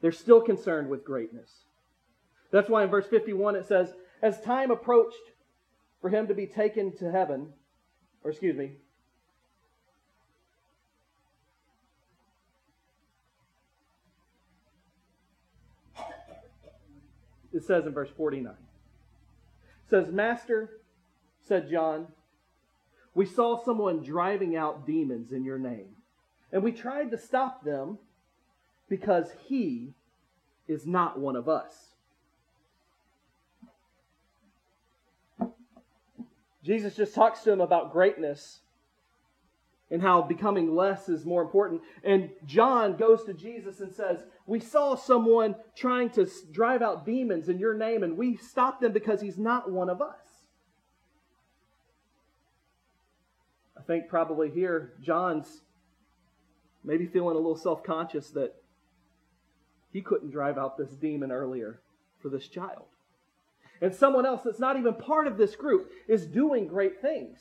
They're 0.00 0.12
still 0.12 0.40
concerned 0.40 0.88
with 0.88 1.04
greatness. 1.04 1.50
That's 2.50 2.70
why 2.70 2.84
in 2.84 2.90
verse 2.90 3.06
51 3.06 3.54
it 3.54 3.66
says, 3.66 3.92
As 4.22 4.40
time 4.40 4.70
approached 4.70 5.32
for 6.00 6.08
him 6.08 6.26
to 6.26 6.34
be 6.34 6.46
taken 6.46 6.96
to 6.96 7.12
heaven, 7.12 7.52
or 8.24 8.30
excuse 8.30 8.56
me, 8.56 8.72
it 17.52 17.62
says 17.62 17.84
in 17.84 17.92
verse 17.92 18.10
49. 18.16 18.52
It 18.52 18.56
says, 19.90 20.10
Master, 20.10 20.70
said 21.46 21.70
John, 21.70 22.06
we 23.20 23.26
saw 23.26 23.62
someone 23.62 24.02
driving 24.02 24.56
out 24.56 24.86
demons 24.86 25.30
in 25.30 25.44
your 25.44 25.58
name 25.58 25.90
and 26.52 26.62
we 26.62 26.72
tried 26.72 27.10
to 27.10 27.18
stop 27.18 27.62
them 27.62 27.98
because 28.88 29.26
he 29.46 29.92
is 30.66 30.86
not 30.86 31.20
one 31.20 31.36
of 31.36 31.46
us. 31.46 31.74
Jesus 36.64 36.96
just 36.96 37.14
talks 37.14 37.42
to 37.42 37.52
him 37.52 37.60
about 37.60 37.92
greatness 37.92 38.60
and 39.90 40.00
how 40.00 40.22
becoming 40.22 40.74
less 40.74 41.10
is 41.10 41.26
more 41.26 41.42
important. 41.42 41.82
And 42.02 42.30
John 42.46 42.96
goes 42.96 43.24
to 43.24 43.34
Jesus 43.34 43.80
and 43.80 43.92
says, 43.92 44.24
We 44.46 44.60
saw 44.60 44.94
someone 44.94 45.56
trying 45.76 46.08
to 46.12 46.26
drive 46.52 46.80
out 46.80 47.04
demons 47.04 47.50
in 47.50 47.58
your 47.58 47.74
name, 47.74 48.02
and 48.02 48.16
we 48.16 48.38
stopped 48.38 48.80
them 48.80 48.92
because 48.92 49.20
he's 49.20 49.36
not 49.36 49.70
one 49.70 49.90
of 49.90 50.00
us. 50.00 50.16
I 53.79 53.79
think 53.90 54.08
probably 54.08 54.48
here, 54.50 54.92
John's 55.02 55.62
maybe 56.84 57.06
feeling 57.06 57.34
a 57.34 57.40
little 57.40 57.56
self 57.56 57.82
conscious 57.82 58.30
that 58.30 58.54
he 59.92 60.00
couldn't 60.00 60.30
drive 60.30 60.56
out 60.58 60.78
this 60.78 60.90
demon 60.90 61.32
earlier 61.32 61.80
for 62.22 62.28
this 62.28 62.46
child. 62.46 62.84
And 63.82 63.92
someone 63.92 64.26
else 64.26 64.42
that's 64.44 64.60
not 64.60 64.78
even 64.78 64.94
part 64.94 65.26
of 65.26 65.36
this 65.36 65.56
group 65.56 65.90
is 66.06 66.24
doing 66.24 66.68
great 66.68 67.02
things. 67.02 67.38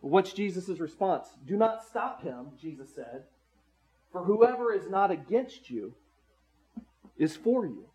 What's 0.00 0.34
Jesus' 0.34 0.78
response? 0.78 1.28
Do 1.46 1.56
not 1.56 1.82
stop 1.86 2.22
him, 2.22 2.48
Jesus 2.60 2.94
said, 2.94 3.22
for 4.12 4.24
whoever 4.24 4.74
is 4.74 4.90
not 4.90 5.10
against 5.10 5.70
you 5.70 5.94
is 7.16 7.34
for 7.34 7.64
you. 7.64 7.86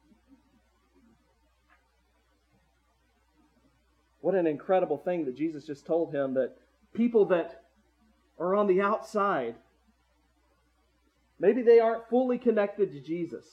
What 4.22 4.36
an 4.36 4.48
incredible 4.48 4.98
thing 4.98 5.26
that 5.26 5.36
Jesus 5.36 5.66
just 5.66 5.86
told 5.86 6.14
him 6.14 6.34
that 6.34 6.58
people 6.94 7.26
that 7.26 7.64
are 8.38 8.56
on 8.56 8.68
the 8.68 8.82
outside. 8.82 9.56
Maybe 11.40 11.62
they 11.62 11.80
aren't 11.80 12.10
fully 12.10 12.38
connected 12.38 12.92
to 12.94 13.00
Jesus, 13.00 13.46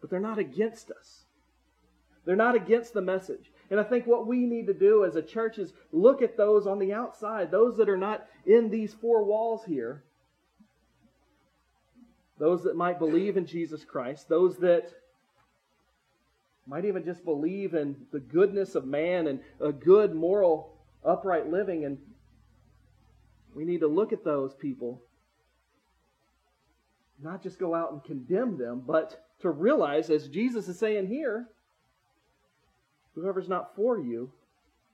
but 0.00 0.10
they're 0.10 0.20
not 0.20 0.38
against 0.38 0.90
us. 0.90 1.24
They're 2.24 2.36
not 2.36 2.54
against 2.54 2.94
the 2.94 3.02
message. 3.02 3.50
And 3.70 3.78
I 3.78 3.82
think 3.82 4.06
what 4.06 4.26
we 4.26 4.46
need 4.46 4.66
to 4.66 4.74
do 4.74 5.04
as 5.04 5.16
a 5.16 5.22
church 5.22 5.58
is 5.58 5.72
look 5.92 6.22
at 6.22 6.36
those 6.36 6.66
on 6.66 6.78
the 6.78 6.92
outside, 6.92 7.50
those 7.50 7.76
that 7.76 7.88
are 7.88 7.96
not 7.96 8.26
in 8.46 8.70
these 8.70 8.94
four 8.94 9.24
walls 9.24 9.64
here, 9.66 10.02
those 12.38 12.62
that 12.64 12.76
might 12.76 12.98
believe 12.98 13.36
in 13.36 13.46
Jesus 13.46 13.84
Christ, 13.84 14.28
those 14.28 14.58
that 14.58 14.92
might 16.66 16.84
even 16.84 17.04
just 17.04 17.24
believe 17.24 17.74
in 17.74 17.96
the 18.10 18.20
goodness 18.20 18.74
of 18.74 18.86
man 18.86 19.26
and 19.26 19.40
a 19.60 19.72
good, 19.72 20.14
moral, 20.14 20.72
upright 21.04 21.50
living, 21.50 21.84
and 21.84 21.98
we 23.54 23.64
need 23.64 23.80
to 23.80 23.86
look 23.86 24.12
at 24.12 24.24
those 24.24 24.54
people, 24.54 25.02
not 27.22 27.42
just 27.42 27.58
go 27.58 27.74
out 27.74 27.92
and 27.92 28.02
condemn 28.02 28.56
them, 28.56 28.82
but 28.86 29.26
to 29.40 29.50
realize, 29.50 30.10
as 30.10 30.28
Jesus 30.28 30.68
is 30.68 30.78
saying 30.78 31.06
here, 31.06 31.46
whoever's 33.14 33.48
not 33.48 33.76
for 33.76 33.98
you 33.98 34.30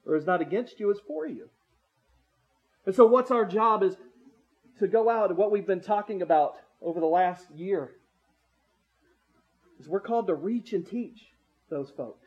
or 0.05 0.17
is 0.17 0.27
not 0.27 0.41
against 0.41 0.81
you 0.81 0.91
is 0.91 0.99
for 1.07 1.27
you. 1.27 1.49
And 2.85 2.95
so, 2.95 3.07
what's 3.07 3.31
our 3.31 3.45
job 3.45 3.83
is 3.83 3.97
to 4.81 4.89
go 4.89 5.09
out 5.09 5.31
and 5.31 5.39
what 5.39 5.53
we've 5.53 5.67
been 5.67 5.81
talking 5.81 6.23
about 6.23 6.57
over 6.83 6.99
the 6.99 7.07
last 7.07 7.51
year 7.55 7.93
is 9.79 9.89
we're 9.89 10.01
called 10.01 10.27
to 10.27 10.35
reach 10.35 10.73
and 10.73 10.87
teach 10.87 11.31
those 11.71 11.91
folks. 11.97 12.27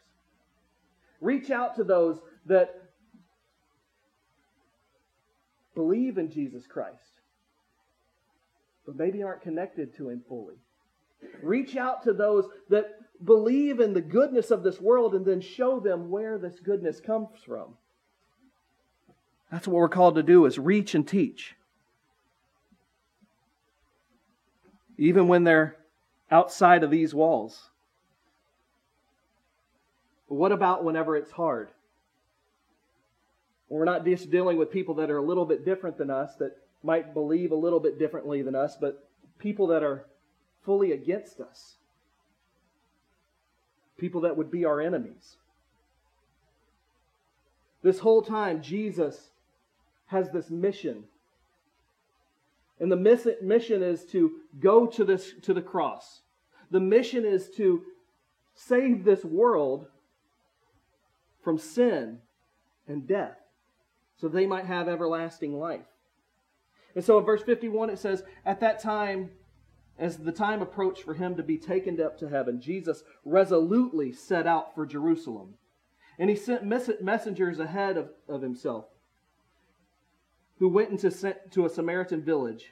Reach 1.21 1.51
out 1.51 1.75
to 1.75 1.83
those 1.83 2.19
that 2.45 2.81
believe 5.75 6.17
in 6.17 6.29
Jesus 6.29 6.65
Christ, 6.67 7.21
but 8.85 8.95
maybe 8.95 9.23
aren't 9.23 9.41
connected 9.41 9.95
to 9.97 10.09
Him 10.09 10.21
fully. 10.27 10.55
Reach 11.41 11.77
out 11.77 12.03
to 12.03 12.13
those 12.13 12.45
that 12.69 12.95
believe 13.23 13.79
in 13.79 13.93
the 13.93 14.01
goodness 14.01 14.51
of 14.51 14.63
this 14.63 14.81
world 14.81 15.15
and 15.15 15.25
then 15.25 15.39
show 15.39 15.79
them 15.79 16.09
where 16.09 16.37
this 16.37 16.59
goodness 16.59 16.99
comes 16.99 17.29
from. 17.45 17.75
That's 19.51 19.67
what 19.67 19.75
we're 19.75 19.89
called 19.89 20.15
to 20.15 20.23
do 20.23 20.45
is 20.45 20.57
reach 20.57 20.95
and 20.95 21.07
teach. 21.07 21.55
Even 24.97 25.27
when 25.27 25.43
they're 25.43 25.77
outside 26.31 26.83
of 26.83 26.91
these 26.91 27.13
walls. 27.13 27.69
What 30.33 30.51
about 30.51 30.83
whenever 30.83 31.15
it's 31.15 31.31
hard? 31.31 31.69
We're 33.69 33.85
not 33.85 34.03
just 34.03 34.31
dealing 34.31 34.57
with 34.57 34.71
people 34.71 34.95
that 34.95 35.11
are 35.11 35.17
a 35.17 35.23
little 35.23 35.45
bit 35.45 35.63
different 35.63 35.97
than 35.97 36.09
us, 36.09 36.35
that 36.35 36.57
might 36.81 37.13
believe 37.13 37.51
a 37.51 37.55
little 37.55 37.79
bit 37.79 37.99
differently 37.99 38.41
than 38.41 38.55
us, 38.55 38.75
but 38.79 39.07
people 39.37 39.67
that 39.67 39.83
are 39.83 40.05
fully 40.65 40.91
against 40.91 41.39
us. 41.39 41.75
People 43.97 44.21
that 44.21 44.35
would 44.35 44.49
be 44.49 44.65
our 44.65 44.81
enemies. 44.81 45.37
This 47.83 47.99
whole 47.99 48.23
time, 48.23 48.61
Jesus 48.61 49.29
has 50.07 50.31
this 50.31 50.49
mission. 50.49 51.03
And 52.79 52.91
the 52.91 53.37
mission 53.41 53.83
is 53.83 54.03
to 54.05 54.31
go 54.59 54.87
to, 54.87 55.05
this, 55.05 55.33
to 55.43 55.53
the 55.53 55.61
cross. 55.61 56.21
The 56.71 56.79
mission 56.79 57.23
is 57.23 57.49
to 57.51 57.83
save 58.55 59.03
this 59.03 59.23
world 59.23 59.87
from 61.43 61.57
sin 61.57 62.19
and 62.87 63.07
death 63.07 63.37
so 64.17 64.27
they 64.27 64.45
might 64.45 64.65
have 64.65 64.87
everlasting 64.87 65.59
life. 65.59 65.85
And 66.95 67.03
so 67.03 67.17
in 67.17 67.25
verse 67.25 67.43
51, 67.43 67.89
it 67.89 67.99
says, 67.99 68.23
At 68.45 68.59
that 68.61 68.79
time, 68.79 69.31
as 69.97 70.17
the 70.17 70.31
time 70.31 70.61
approached 70.61 71.03
for 71.03 71.13
him 71.13 71.35
to 71.35 71.43
be 71.43 71.57
taken 71.57 71.99
up 71.99 72.17
to 72.19 72.29
heaven, 72.29 72.61
Jesus 72.61 73.03
resolutely 73.25 74.11
set 74.11 74.47
out 74.47 74.75
for 74.75 74.85
Jerusalem. 74.85 75.55
And 76.19 76.29
he 76.29 76.35
sent 76.35 76.63
messengers 76.63 77.59
ahead 77.59 77.97
of, 77.97 78.11
of 78.29 78.41
himself 78.41 78.85
who 80.59 80.69
went 80.69 80.91
into 80.91 81.35
to 81.51 81.65
a 81.65 81.69
Samaritan 81.69 82.21
village 82.21 82.71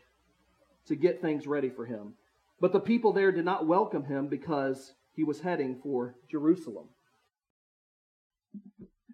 to 0.85 0.95
get 0.95 1.21
things 1.21 1.47
ready 1.47 1.69
for 1.69 1.85
him. 1.85 2.13
But 2.59 2.71
the 2.71 2.79
people 2.79 3.11
there 3.11 3.31
did 3.31 3.43
not 3.43 3.67
welcome 3.67 4.05
him 4.05 4.27
because 4.27 4.93
he 5.15 5.23
was 5.23 5.41
heading 5.41 5.79
for 5.81 6.15
Jerusalem. 6.29 6.87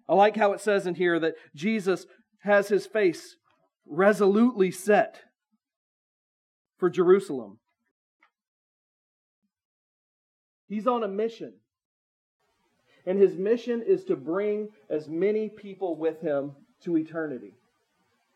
I 0.08 0.14
like 0.14 0.36
how 0.36 0.52
it 0.52 0.60
says 0.60 0.86
in 0.86 0.94
here 0.94 1.18
that 1.20 1.34
Jesus 1.54 2.06
has 2.40 2.68
his 2.68 2.86
face 2.86 3.36
resolutely 3.86 4.70
set 4.70 5.20
for 6.78 6.88
Jerusalem. 6.88 7.58
He's 10.68 10.86
on 10.86 11.02
a 11.02 11.08
mission. 11.08 11.54
And 13.06 13.18
his 13.18 13.36
mission 13.36 13.82
is 13.86 14.04
to 14.04 14.16
bring 14.16 14.68
as 14.90 15.08
many 15.08 15.48
people 15.48 15.96
with 15.96 16.20
him 16.20 16.52
to 16.82 16.96
eternity. 16.96 17.54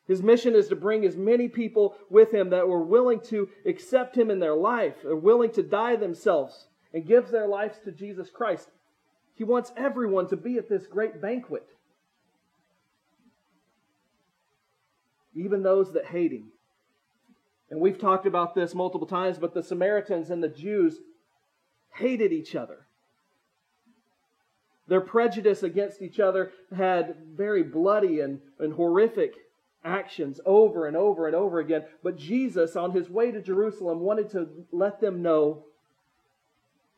His 0.07 0.23
mission 0.23 0.55
is 0.55 0.69
to 0.69 0.77
bring 0.77 1.05
as 1.05 1.17
many 1.17 1.49
people 1.49 1.95
with 2.11 2.33
him 2.33 2.51
that 2.51 2.67
were 2.67 2.83
willing 2.83 3.21
to 3.29 3.49
accept 3.67 4.17
him 4.17 4.31
in 4.31 4.41
their 4.41 4.57
life, 4.57 5.05
are 5.05 5.15
willing 5.15 5.53
to 5.53 5.63
die 5.63 5.97
themselves 5.97 6.67
and 6.93 7.07
give 7.07 7.31
their 7.31 7.47
lives 7.47 7.79
to 7.85 7.93
Jesus 7.93 8.29
Christ. 8.31 8.69
He 9.35 9.45
wants 9.45 9.73
everyone 9.77 10.29
to 10.29 10.37
be 10.37 10.59
at 10.59 10.69
this 10.69 10.87
great 10.87 11.21
banquet. 11.21 11.67
even 15.35 15.63
those 15.63 15.93
that 15.93 16.07
hate 16.07 16.33
him. 16.33 16.49
And 17.71 17.81
we've 17.81 17.99
talked 17.99 18.27
about 18.27 18.55
this 18.55 18.75
multiple 18.75 19.07
times, 19.07 19.39
but 19.39 19.55
the 19.55 19.63
Samaritans 19.63 20.31
and 20.31 20.43
the 20.43 20.49
Jews 20.49 21.01
hated 21.95 22.33
each 22.33 22.55
other. 22.55 22.87
Their 24.89 25.01
prejudice 25.01 25.63
against 25.63 26.03
each 26.03 26.21
other 26.21 26.53
had 26.77 27.17
very 27.35 27.63
bloody 27.63 28.21
and, 28.21 28.41
and 28.59 28.75
horrific 28.75 29.35
actions 29.85 30.41
over 30.45 30.87
and 30.87 30.97
over 30.97 31.27
and 31.27 31.35
over 31.35 31.61
again. 31.61 31.85
But 32.03 32.19
Jesus, 32.19 32.77
on 32.77 32.93
his 32.93 33.09
way 33.09 33.31
to 33.31 33.41
Jerusalem, 33.41 34.01
wanted 34.01 34.31
to 34.31 34.49
let 34.71 35.01
them 35.01 35.23
know 35.23 35.65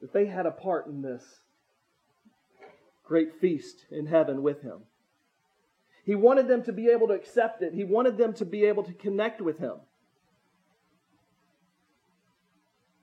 that 0.00 0.12
they 0.12 0.26
had 0.26 0.46
a 0.46 0.50
part 0.50 0.86
in 0.86 1.02
this 1.02 1.22
great 3.04 3.38
feast 3.40 3.86
in 3.90 4.06
heaven 4.06 4.42
with 4.42 4.62
him. 4.62 4.80
He 6.04 6.14
wanted 6.14 6.48
them 6.48 6.62
to 6.64 6.72
be 6.72 6.88
able 6.88 7.08
to 7.08 7.14
accept 7.14 7.62
it. 7.62 7.72
He 7.72 7.84
wanted 7.84 8.18
them 8.18 8.34
to 8.34 8.44
be 8.44 8.64
able 8.64 8.82
to 8.82 8.92
connect 8.92 9.40
with 9.40 9.58
him. 9.58 9.74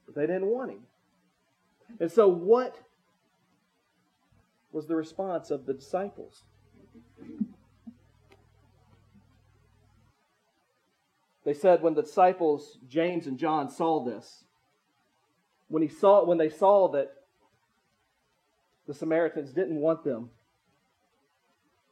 But 0.06 0.16
they 0.16 0.28
didn't 0.28 0.48
want 0.48 0.72
him. 0.72 0.84
And 2.00 2.12
so, 2.12 2.28
what 2.28 2.78
was 4.72 4.88
the 4.88 4.96
response 4.96 5.52
of 5.52 5.66
the 5.66 5.74
disciples? 5.74 6.44
They 11.44 11.54
said 11.54 11.82
when 11.82 11.96
the 11.96 12.04
disciples, 12.04 12.78
James 12.88 13.26
and 13.26 13.38
John, 13.38 13.70
saw 13.70 14.04
this, 14.04 14.44
when, 15.70 15.82
he 15.82 15.90
saw, 15.90 16.24
when 16.24 16.38
they 16.38 16.50
saw 16.50 16.88
that 16.90 17.14
the 18.92 18.98
Samaritans 18.98 19.54
didn't 19.54 19.78
want 19.78 20.04
them 20.04 20.32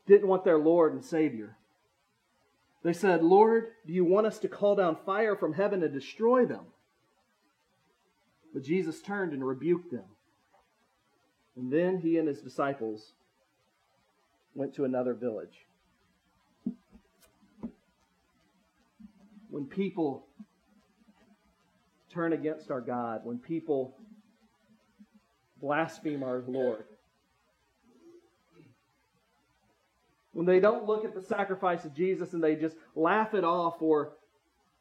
didn't 0.05 0.27
want 0.27 0.43
their 0.43 0.57
Lord 0.57 0.91
and 0.91 1.05
Savior. 1.05 1.55
They 2.83 2.93
said, 2.93 3.23
Lord, 3.23 3.67
do 3.85 3.93
you 3.93 4.03
want 4.03 4.27
us 4.27 4.39
to 4.39 4.47
call 4.47 4.75
down 4.75 4.97
fire 5.05 5.35
from 5.35 5.53
heaven 5.53 5.83
and 5.83 5.93
destroy 5.93 6.45
them? 6.45 6.65
But 8.53 8.63
Jesus 8.63 9.01
turned 9.01 9.31
and 9.31 9.45
rebuked 9.45 9.91
them. 9.91 10.05
And 11.55 11.71
then 11.71 11.99
he 11.99 12.17
and 12.17 12.27
his 12.27 12.41
disciples 12.41 13.13
went 14.55 14.73
to 14.75 14.85
another 14.85 15.13
village. 15.13 15.67
When 19.49 19.65
people 19.65 20.25
turn 22.11 22.33
against 22.33 22.71
our 22.71 22.81
God, 22.81 23.21
when 23.23 23.37
people 23.37 23.95
blaspheme 25.61 26.23
our 26.23 26.43
Lord, 26.47 26.85
when 30.33 30.45
they 30.45 30.59
don't 30.59 30.85
look 30.85 31.05
at 31.05 31.13
the 31.13 31.21
sacrifice 31.21 31.85
of 31.85 31.93
Jesus 31.93 32.33
and 32.33 32.43
they 32.43 32.55
just 32.55 32.75
laugh 32.95 33.33
it 33.33 33.43
off 33.43 33.81
or 33.81 34.13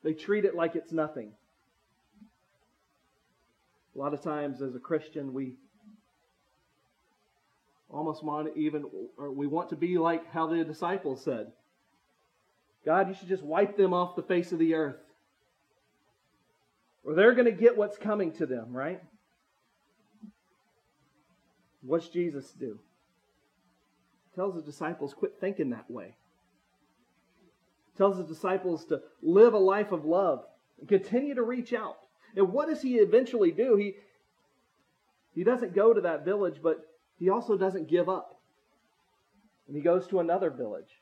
they 0.05 0.13
treat 0.13 0.45
it 0.45 0.55
like 0.55 0.77
it's 0.77 0.93
nothing. 0.93 1.33
A 3.95 3.99
lot 3.99 4.15
of 4.15 4.23
times 4.23 4.63
as 4.63 4.75
a 4.77 4.79
Christian, 4.79 5.33
we 5.33 5.55
almost 7.91 8.23
want 8.23 8.55
to 8.55 8.61
even, 8.61 8.85
or 9.17 9.33
we 9.33 9.47
want 9.47 9.71
to 9.71 9.77
be 9.77 9.99
like 9.99 10.31
how 10.31 10.47
the 10.47 10.63
disciples 10.63 11.25
said 11.25 11.53
God, 12.85 13.09
you 13.09 13.15
should 13.15 13.29
just 13.29 13.43
wipe 13.43 13.77
them 13.77 13.93
off 13.93 14.17
the 14.17 14.23
face 14.23 14.53
of 14.53 14.59
the 14.59 14.75
earth. 14.75 14.97
Or 17.05 17.15
they're 17.15 17.35
going 17.35 17.45
to 17.45 17.53
get 17.53 17.77
what's 17.77 17.99
coming 17.99 18.33
to 18.33 18.47
them, 18.47 18.73
right? 18.73 19.03
What's 21.83 22.09
Jesus 22.09 22.53
do? 22.53 22.79
tells 24.39 24.55
his 24.55 24.63
disciples, 24.63 25.15
quit 25.15 25.35
thinking 25.41 25.71
that 25.71 25.91
way. 25.91 26.15
Tells 27.97 28.19
his 28.19 28.29
disciples 28.29 28.85
to 28.85 29.01
live 29.21 29.53
a 29.53 29.59
life 29.59 29.91
of 29.91 30.05
love 30.05 30.45
and 30.79 30.89
continue 30.89 31.35
to 31.35 31.43
reach 31.43 31.73
out. 31.73 31.97
And 32.37 32.53
what 32.53 32.69
does 32.69 32.81
he 32.81 32.99
eventually 32.99 33.51
do? 33.51 33.75
He, 33.75 33.97
he 35.35 35.43
doesn't 35.43 35.75
go 35.75 35.93
to 35.93 36.01
that 36.03 36.25
village, 36.25 36.61
but 36.63 36.87
he 37.19 37.31
also 37.31 37.59
doesn't 37.59 37.89
give 37.89 38.09
up. 38.09 38.41
And 39.67 39.77
he 39.77 39.83
goes 39.83 40.07
to 40.07 40.21
another 40.21 40.51
village, 40.51 41.01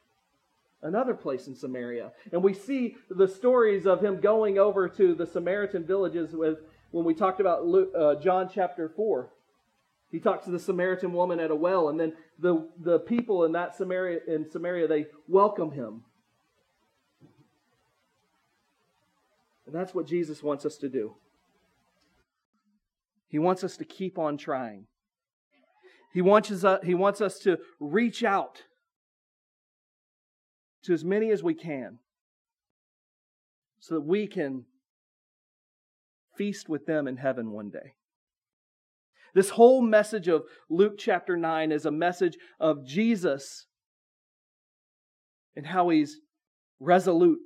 another 0.82 1.12
place 1.12 1.46
in 1.46 1.54
Samaria. 1.54 2.12
And 2.32 2.42
we 2.42 2.54
see 2.54 2.96
the 3.10 3.28
stories 3.28 3.86
of 3.86 4.02
him 4.02 4.18
going 4.18 4.58
over 4.58 4.88
to 4.88 5.14
the 5.14 5.26
Samaritan 5.26 5.84
villages 5.84 6.32
with, 6.32 6.60
when 6.90 7.04
we 7.04 7.12
talked 7.12 7.40
about 7.40 7.66
Luke, 7.66 7.92
uh, 7.94 8.14
John 8.14 8.48
chapter 8.50 8.88
4. 8.88 9.30
He 10.10 10.20
talks 10.20 10.44
to 10.44 10.50
the 10.50 10.58
Samaritan 10.58 11.12
woman 11.12 11.40
at 11.40 11.50
a 11.50 11.56
well, 11.56 11.88
and 11.88 11.98
then 11.98 12.12
the, 12.38 12.68
the 12.80 13.00
people 13.00 13.44
in 13.44 13.52
that 13.52 13.76
Samaria 13.76 14.20
in 14.28 14.50
Samaria 14.50 14.86
they 14.86 15.06
welcome 15.26 15.72
him. 15.72 16.04
And 19.66 19.74
that's 19.74 19.94
what 19.94 20.06
Jesus 20.06 20.42
wants 20.42 20.64
us 20.64 20.76
to 20.76 20.88
do. 20.88 21.16
He 23.28 23.40
wants 23.40 23.64
us 23.64 23.76
to 23.78 23.84
keep 23.84 24.16
on 24.16 24.36
trying. 24.36 24.86
He 26.14 26.22
wants 26.22 26.50
us, 26.64 26.80
he 26.84 26.94
wants 26.94 27.20
us 27.20 27.38
to 27.40 27.58
reach 27.80 28.22
out 28.22 28.62
to 30.84 30.94
as 30.94 31.04
many 31.04 31.30
as 31.30 31.42
we 31.42 31.52
can 31.52 31.98
so 33.80 33.96
that 33.96 34.02
we 34.02 34.26
can 34.28 34.64
feast 36.36 36.68
with 36.68 36.86
them 36.86 37.08
in 37.08 37.16
heaven 37.16 37.50
one 37.50 37.70
day. 37.70 37.94
This 39.36 39.50
whole 39.50 39.82
message 39.82 40.28
of 40.28 40.44
Luke 40.70 40.94
chapter 40.98 41.36
9 41.36 41.70
is 41.70 41.84
a 41.84 41.90
message 41.90 42.38
of 42.58 42.86
Jesus 42.86 43.66
and 45.54 45.66
how 45.66 45.90
he's 45.90 46.20
resolute, 46.80 47.38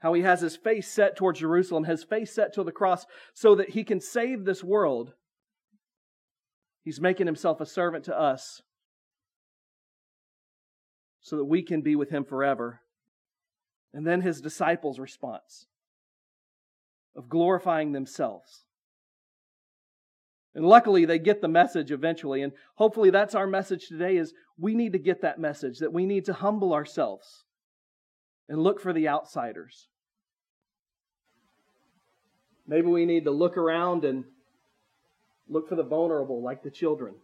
how 0.00 0.12
he 0.14 0.22
has 0.22 0.40
his 0.40 0.56
face 0.56 0.90
set 0.90 1.16
toward 1.16 1.36
Jerusalem, 1.36 1.84
his 1.84 2.02
face 2.04 2.34
set 2.34 2.52
to 2.54 2.64
the 2.64 2.72
cross, 2.72 3.06
so 3.34 3.54
that 3.54 3.70
he 3.70 3.84
can 3.84 4.00
save 4.00 4.44
this 4.44 4.62
world 4.62 5.12
He's 6.86 7.00
making 7.00 7.26
himself 7.26 7.60
a 7.60 7.66
servant 7.66 8.04
to 8.04 8.16
us 8.16 8.62
so 11.20 11.36
that 11.36 11.44
we 11.44 11.62
can 11.62 11.82
be 11.82 11.96
with 11.96 12.10
him 12.10 12.24
forever. 12.24 12.80
And 13.92 14.06
then 14.06 14.20
his 14.20 14.40
disciples' 14.40 15.00
response 15.00 15.66
of 17.16 17.28
glorifying 17.28 17.90
themselves. 17.90 18.65
And 20.56 20.64
luckily 20.64 21.04
they 21.04 21.18
get 21.18 21.42
the 21.42 21.48
message 21.48 21.92
eventually 21.92 22.40
and 22.40 22.50
hopefully 22.76 23.10
that's 23.10 23.34
our 23.34 23.46
message 23.46 23.88
today 23.88 24.16
is 24.16 24.32
we 24.58 24.74
need 24.74 24.94
to 24.94 24.98
get 24.98 25.20
that 25.20 25.38
message 25.38 25.80
that 25.80 25.92
we 25.92 26.06
need 26.06 26.24
to 26.24 26.32
humble 26.32 26.72
ourselves 26.72 27.44
and 28.48 28.62
look 28.62 28.80
for 28.80 28.94
the 28.94 29.06
outsiders. 29.06 29.88
Maybe 32.66 32.86
we 32.86 33.04
need 33.04 33.24
to 33.24 33.30
look 33.30 33.58
around 33.58 34.06
and 34.06 34.24
look 35.46 35.68
for 35.68 35.76
the 35.76 35.82
vulnerable 35.82 36.42
like 36.42 36.62
the 36.62 36.70
children, 36.70 37.16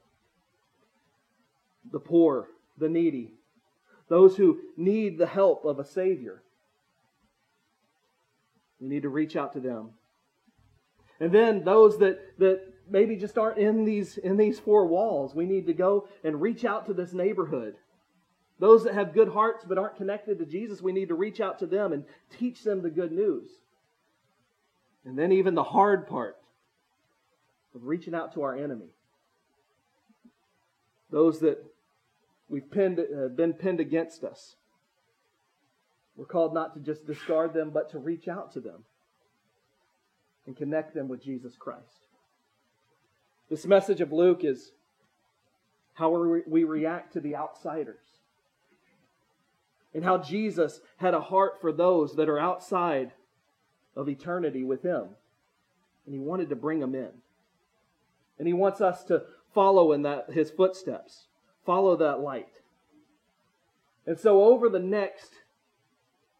the 1.91 2.01
poor, 2.01 2.49
the 2.77 2.91
needy, 2.91 3.33
those 4.11 4.37
who 4.37 4.61
need 4.77 5.17
the 5.17 5.27
help 5.27 5.65
of 5.65 5.79
a 5.79 5.87
savior. 5.87 6.43
We 8.79 8.89
need 8.89 9.05
to 9.05 9.09
reach 9.09 9.37
out 9.37 9.55
to 9.55 9.61
them. 9.61 9.93
And 11.19 11.33
then 11.33 11.65
those 11.65 11.99
that, 11.99 12.19
that 12.39 12.72
maybe 12.89 13.17
just 13.17 13.39
aren't 13.39 13.59
in 13.59 13.85
these, 13.85 14.19
in 14.19 14.37
these 14.37 14.59
four 14.59 14.87
walls, 14.87 15.35
we 15.35 15.47
need 15.47 15.67
to 15.67 15.73
go 15.73 16.09
and 16.25 16.41
reach 16.41 16.65
out 16.65 16.87
to 16.87 16.95
this 16.95 17.13
neighborhood. 17.13 17.75
Those 18.59 18.85
that 18.85 18.95
have 18.95 19.13
good 19.13 19.29
hearts 19.29 19.65
but 19.67 19.79
aren't 19.79 19.97
connected 19.97 20.39
to 20.39 20.47
Jesus, 20.47 20.81
we 20.81 20.93
need 20.93 21.09
to 21.09 21.15
reach 21.15 21.41
out 21.41 21.59
to 21.61 21.67
them 21.67 21.93
and 21.93 22.05
teach 22.39 22.63
them 22.63 22.83
the 22.83 22.91
good 22.91 23.13
news. 23.13 23.49
And 25.05 25.19
then, 25.19 25.33
even 25.33 25.57
the 25.57 25.65
hard 25.65 26.07
part 26.07 26.37
of 27.75 27.85
reaching 27.85 28.15
out 28.15 28.35
to 28.35 28.43
our 28.43 28.57
enemy. 28.57 28.91
Those 31.11 31.41
that 31.41 31.59
we've 32.49 32.71
pinned, 32.71 33.01
uh, 33.01 33.29
been 33.29 33.53
pinned 33.53 33.81
against 33.81 34.23
us. 34.23 34.55
We're 36.15 36.27
called 36.27 36.55
not 36.55 36.75
to 36.75 36.81
just 36.81 37.07
discard 37.07 37.55
them, 37.55 37.71
but 37.71 37.91
to 37.91 37.99
reach 37.99 38.29
out 38.29 38.53
to 38.53 38.61
them 38.61 38.85
and 40.47 40.57
connect 40.57 40.95
them 40.95 41.09
with 41.09 41.23
Jesus 41.23 41.57
Christ. 41.57 42.02
This 43.53 43.67
message 43.67 44.01
of 44.01 44.15
Luke 44.15 44.45
is 44.45 44.73
how 45.93 46.41
we 46.47 46.65
react 46.65 47.13
to 47.13 47.21
the 47.21 47.37
outsiders 47.37 48.07
and 49.93 50.03
how 50.03 50.17
Jesus 50.17 50.81
had 50.97 51.13
a 51.13 51.21
heart 51.21 51.61
for 51.61 51.71
those 51.71 52.17
that 52.17 52.31
are 52.31 52.39
outside 52.39 53.13
of 53.95 54.09
eternity 54.09 54.65
with 54.65 54.83
Him. 54.83 55.05
And 56.07 56.15
He 56.15 56.19
wanted 56.19 56.49
to 56.49 56.57
bring 56.57 56.81
them 56.81 56.95
in. 56.95 57.11
And 58.39 58.49
He 58.49 58.55
wants 58.55 58.81
us 58.81 59.05
to 59.05 59.25
follow 59.55 59.93
in 59.93 60.01
that, 60.01 60.31
His 60.31 60.51
footsteps, 60.51 61.27
follow 61.67 61.95
that 61.97 62.21
light. 62.21 62.55
And 64.07 64.19
so, 64.19 64.45
over 64.45 64.71
the 64.71 64.79
next 64.79 65.31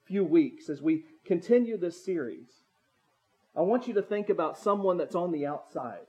few 0.07 0.25
weeks, 0.25 0.71
as 0.71 0.81
we 0.81 1.05
continue 1.27 1.77
this 1.77 2.03
series, 2.03 2.63
I 3.55 3.61
want 3.61 3.87
you 3.87 3.93
to 3.93 4.03
think 4.03 4.31
about 4.31 4.57
someone 4.57 4.97
that's 4.97 5.15
on 5.15 5.31
the 5.31 5.45
outside. 5.45 6.07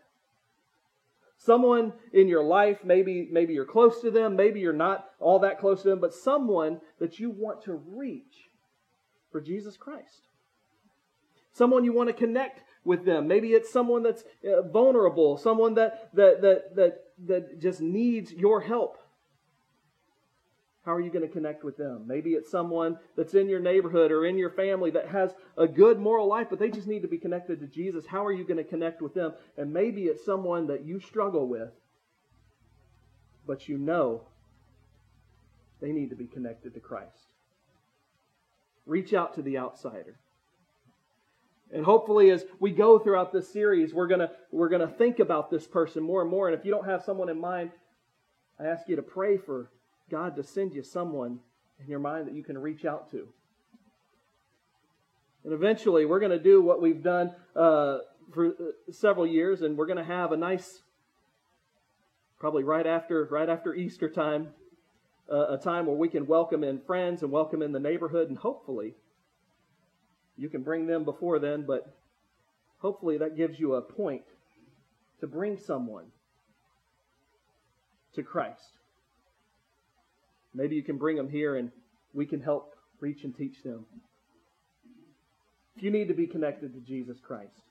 Someone 1.46 1.92
in 2.14 2.30
your 2.30 2.42
life, 2.42 2.86
maybe, 2.86 3.28
maybe 3.30 3.54
you're 3.54 3.66
close 3.66 4.00
to 4.00 4.10
them, 4.10 4.38
maybe 4.38 4.62
you're 4.62 4.72
not 4.72 5.10
all 5.20 5.40
that 5.40 5.60
close 5.60 5.82
to 5.82 5.90
them, 5.90 6.00
but 6.00 6.14
someone 6.14 6.80
that 7.00 7.20
you 7.20 7.30
want 7.30 7.62
to 7.64 7.74
reach 7.74 8.50
for 9.30 9.42
Jesus 9.42 9.76
Christ. 9.76 10.28
Someone 11.52 11.84
you 11.84 11.92
want 11.92 12.08
to 12.08 12.14
connect 12.14 12.64
with 12.86 13.04
them. 13.04 13.28
Maybe 13.28 13.50
it's 13.50 13.74
someone 13.74 14.04
that's 14.04 14.24
uh, 14.48 14.62
vulnerable, 14.62 15.36
someone 15.38 15.74
that, 15.74 16.12
that, 16.14 16.42
that, 16.42 16.76
that, 16.78 17.04
that 17.26 17.60
just 17.60 17.82
needs 17.82 18.32
your 18.32 18.62
help. 18.62 18.98
How 20.86 20.94
are 20.94 21.00
you 21.00 21.10
going 21.10 21.26
to 21.26 21.32
connect 21.32 21.64
with 21.64 21.78
them? 21.78 22.04
Maybe 22.06 22.32
it's 22.32 22.52
someone 22.52 22.98
that's 23.16 23.36
in 23.36 23.48
your 23.48 23.62
neighborhood 23.62 24.12
or 24.12 24.26
in 24.26 24.38
your 24.38 24.50
family 24.50 24.92
that 24.92 25.08
has 25.08 25.34
a 25.58 25.66
good 25.66 25.98
moral 25.98 26.28
life, 26.28 26.48
but 26.50 26.60
they 26.60 26.70
just 26.70 26.88
need 26.88 27.04
to 27.04 27.08
be 27.08 27.18
connected 27.18 27.62
to 27.62 27.68
Jesus. 27.68 28.06
How 28.06 28.26
are 28.26 28.34
you 28.34 28.44
going 28.44 28.58
to 28.58 28.66
connect 28.66 29.02
with 29.02 29.14
them? 29.14 29.34
And 29.58 29.72
maybe 29.72 30.04
it's 30.04 30.26
someone 30.26 30.68
that 30.68 30.84
you 30.84 31.00
struggle 31.00 31.48
with, 31.48 31.72
but 33.48 33.70
you 33.70 33.78
know 33.78 34.24
they 35.80 35.94
need 35.94 36.10
to 36.10 36.18
be 36.18 36.28
connected 36.28 36.74
to 36.74 36.82
Christ. 36.82 37.28
Reach 38.86 39.14
out 39.14 39.36
to 39.36 39.42
the 39.42 39.58
outsider. 39.58 40.18
And 41.74 41.86
hopefully, 41.86 42.30
as 42.30 42.46
we 42.60 42.72
go 42.72 43.00
throughout 43.00 43.32
this 43.32 43.52
series, 43.52 43.94
we're 43.94 44.08
gonna 44.08 44.32
we're 44.52 44.70
gonna 44.70 44.88
think 44.88 45.20
about 45.20 45.50
this 45.50 45.66
person 45.66 46.04
more 46.04 46.22
and 46.22 46.30
more. 46.30 46.48
And 46.48 46.58
if 46.58 46.66
you 46.66 46.72
don't 46.72 46.86
have 46.86 47.04
someone 47.04 47.30
in 47.30 47.40
mind, 47.40 47.72
I 48.60 48.66
ask 48.66 48.88
you 48.88 48.98
to 48.98 49.02
pray 49.02 49.38
for 49.38 49.72
God 50.10 50.36
to 50.36 50.44
send 50.44 50.74
you 50.74 50.84
someone 50.84 51.40
in 51.80 51.90
your 51.90 52.00
mind 52.00 52.28
that 52.28 52.36
you 52.36 52.44
can 52.44 52.58
reach 52.58 52.86
out 52.86 53.10
to. 53.12 53.28
And 55.44 55.54
eventually, 55.54 56.06
we're 56.06 56.20
going 56.20 56.32
to 56.32 56.40
do 56.40 56.62
what 56.62 56.82
we've 56.82 57.04
done 57.04 57.34
uh, 57.56 58.00
for 58.34 58.48
uh, 58.48 58.92
several 58.92 59.28
years, 59.28 59.62
and 59.62 59.78
we're 59.78 59.86
going 59.86 59.98
to 59.98 60.04
have 60.04 60.32
a 60.32 60.38
nice, 60.38 60.82
probably 62.40 62.64
right 62.64 62.88
after 62.88 63.26
right 63.26 63.50
after 63.50 63.76
Easter 63.76 64.10
time, 64.10 64.50
uh, 65.32 65.48
a 65.50 65.58
time 65.58 65.86
where 65.86 65.98
we 65.98 66.08
can 66.08 66.26
welcome 66.28 66.64
in 66.64 66.80
friends 66.80 67.24
and 67.24 67.32
welcome 67.32 67.62
in 67.62 67.74
the 67.74 67.80
neighborhood, 67.80 68.30
and 68.30 68.38
hopefully, 68.38 68.94
you 70.38 70.48
can 70.48 70.64
bring 70.64 70.88
them 70.88 71.04
before 71.04 71.40
then. 71.40 71.66
But 71.68 71.94
hopefully, 72.78 73.18
that 73.18 73.36
gives 73.36 73.60
you 73.60 73.76
a 73.76 73.82
point 73.82 74.24
to 75.20 75.28
bring 75.28 75.58
someone 75.58 76.06
to 78.14 78.24
Christ. 78.24 78.80
Maybe 80.54 80.76
you 80.76 80.84
can 80.84 80.98
bring 80.98 81.18
them 81.18 81.30
here 81.30 81.56
and 81.56 81.72
we 82.14 82.26
can 82.26 82.42
help 82.42 82.76
reach 83.00 83.24
and 83.24 83.36
teach 83.36 83.64
them. 83.64 83.86
If 85.76 85.84
you 85.84 85.92
need 85.92 86.08
to 86.10 86.14
be 86.14 86.28
connected 86.28 86.74
to 86.74 86.80
Jesus 86.80 87.18
Christ, 87.20 87.62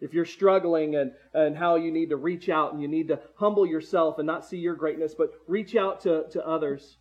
if 0.00 0.12
you're 0.12 0.26
struggling 0.26 0.94
and, 0.96 1.12
and 1.32 1.56
how 1.56 1.76
you 1.76 1.90
need 1.90 2.10
to 2.10 2.16
reach 2.16 2.48
out 2.48 2.72
and 2.72 2.82
you 2.82 2.88
need 2.88 3.08
to 3.08 3.18
humble 3.36 3.66
yourself 3.66 4.18
and 4.18 4.26
not 4.26 4.44
see 4.44 4.58
your 4.58 4.74
greatness, 4.74 5.14
but 5.14 5.32
reach 5.46 5.74
out 5.74 6.02
to, 6.02 6.24
to 6.32 6.46
others. 6.46 6.98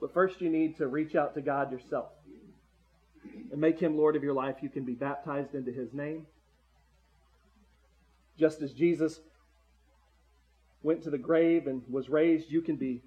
But 0.00 0.12
first, 0.12 0.40
you 0.40 0.50
need 0.50 0.76
to 0.78 0.88
reach 0.88 1.14
out 1.14 1.34
to 1.34 1.40
God 1.40 1.70
yourself 1.70 2.10
and 3.52 3.60
make 3.60 3.78
Him 3.78 3.96
Lord 3.96 4.16
of 4.16 4.24
your 4.24 4.34
life. 4.34 4.56
You 4.60 4.68
can 4.68 4.84
be 4.84 4.94
baptized 4.94 5.54
into 5.54 5.70
His 5.70 5.92
name. 5.92 6.26
Just 8.36 8.60
as 8.60 8.72
Jesus 8.72 9.20
went 10.82 11.02
to 11.02 11.10
the 11.10 11.18
grave 11.18 11.66
and 11.66 11.82
was 11.88 12.08
raised, 12.08 12.50
you 12.50 12.60
can 12.60 12.76
be 12.76 13.02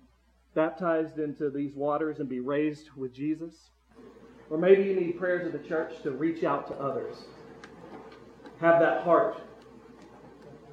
baptized 0.53 1.19
into 1.19 1.49
these 1.49 1.73
waters 1.75 2.19
and 2.19 2.29
be 2.29 2.39
raised 2.39 2.89
with 2.95 3.13
Jesus. 3.13 3.69
Or 4.49 4.57
maybe 4.57 4.83
you 4.83 4.95
need 4.95 5.17
prayers 5.17 5.45
of 5.45 5.53
the 5.53 5.67
church 5.67 6.01
to 6.03 6.11
reach 6.11 6.43
out 6.43 6.67
to 6.67 6.73
others. 6.75 7.25
Have 8.61 8.79
that 8.79 9.03
heart 9.03 9.41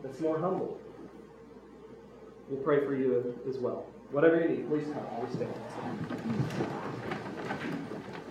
that's 0.02 0.20
more 0.20 0.38
humble. 0.38 0.78
We'll 2.48 2.62
pray 2.62 2.84
for 2.84 2.94
you 2.94 3.40
as 3.48 3.58
well. 3.58 3.86
Whatever 4.10 4.40
you 4.40 4.48
need, 4.48 4.68
please 4.68 4.84
come. 4.92 5.06
Please 5.20 5.34
stand. 5.36 5.54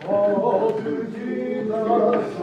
Oh, 0.04 0.80
to 0.80 1.04
Jesus. 1.06 2.38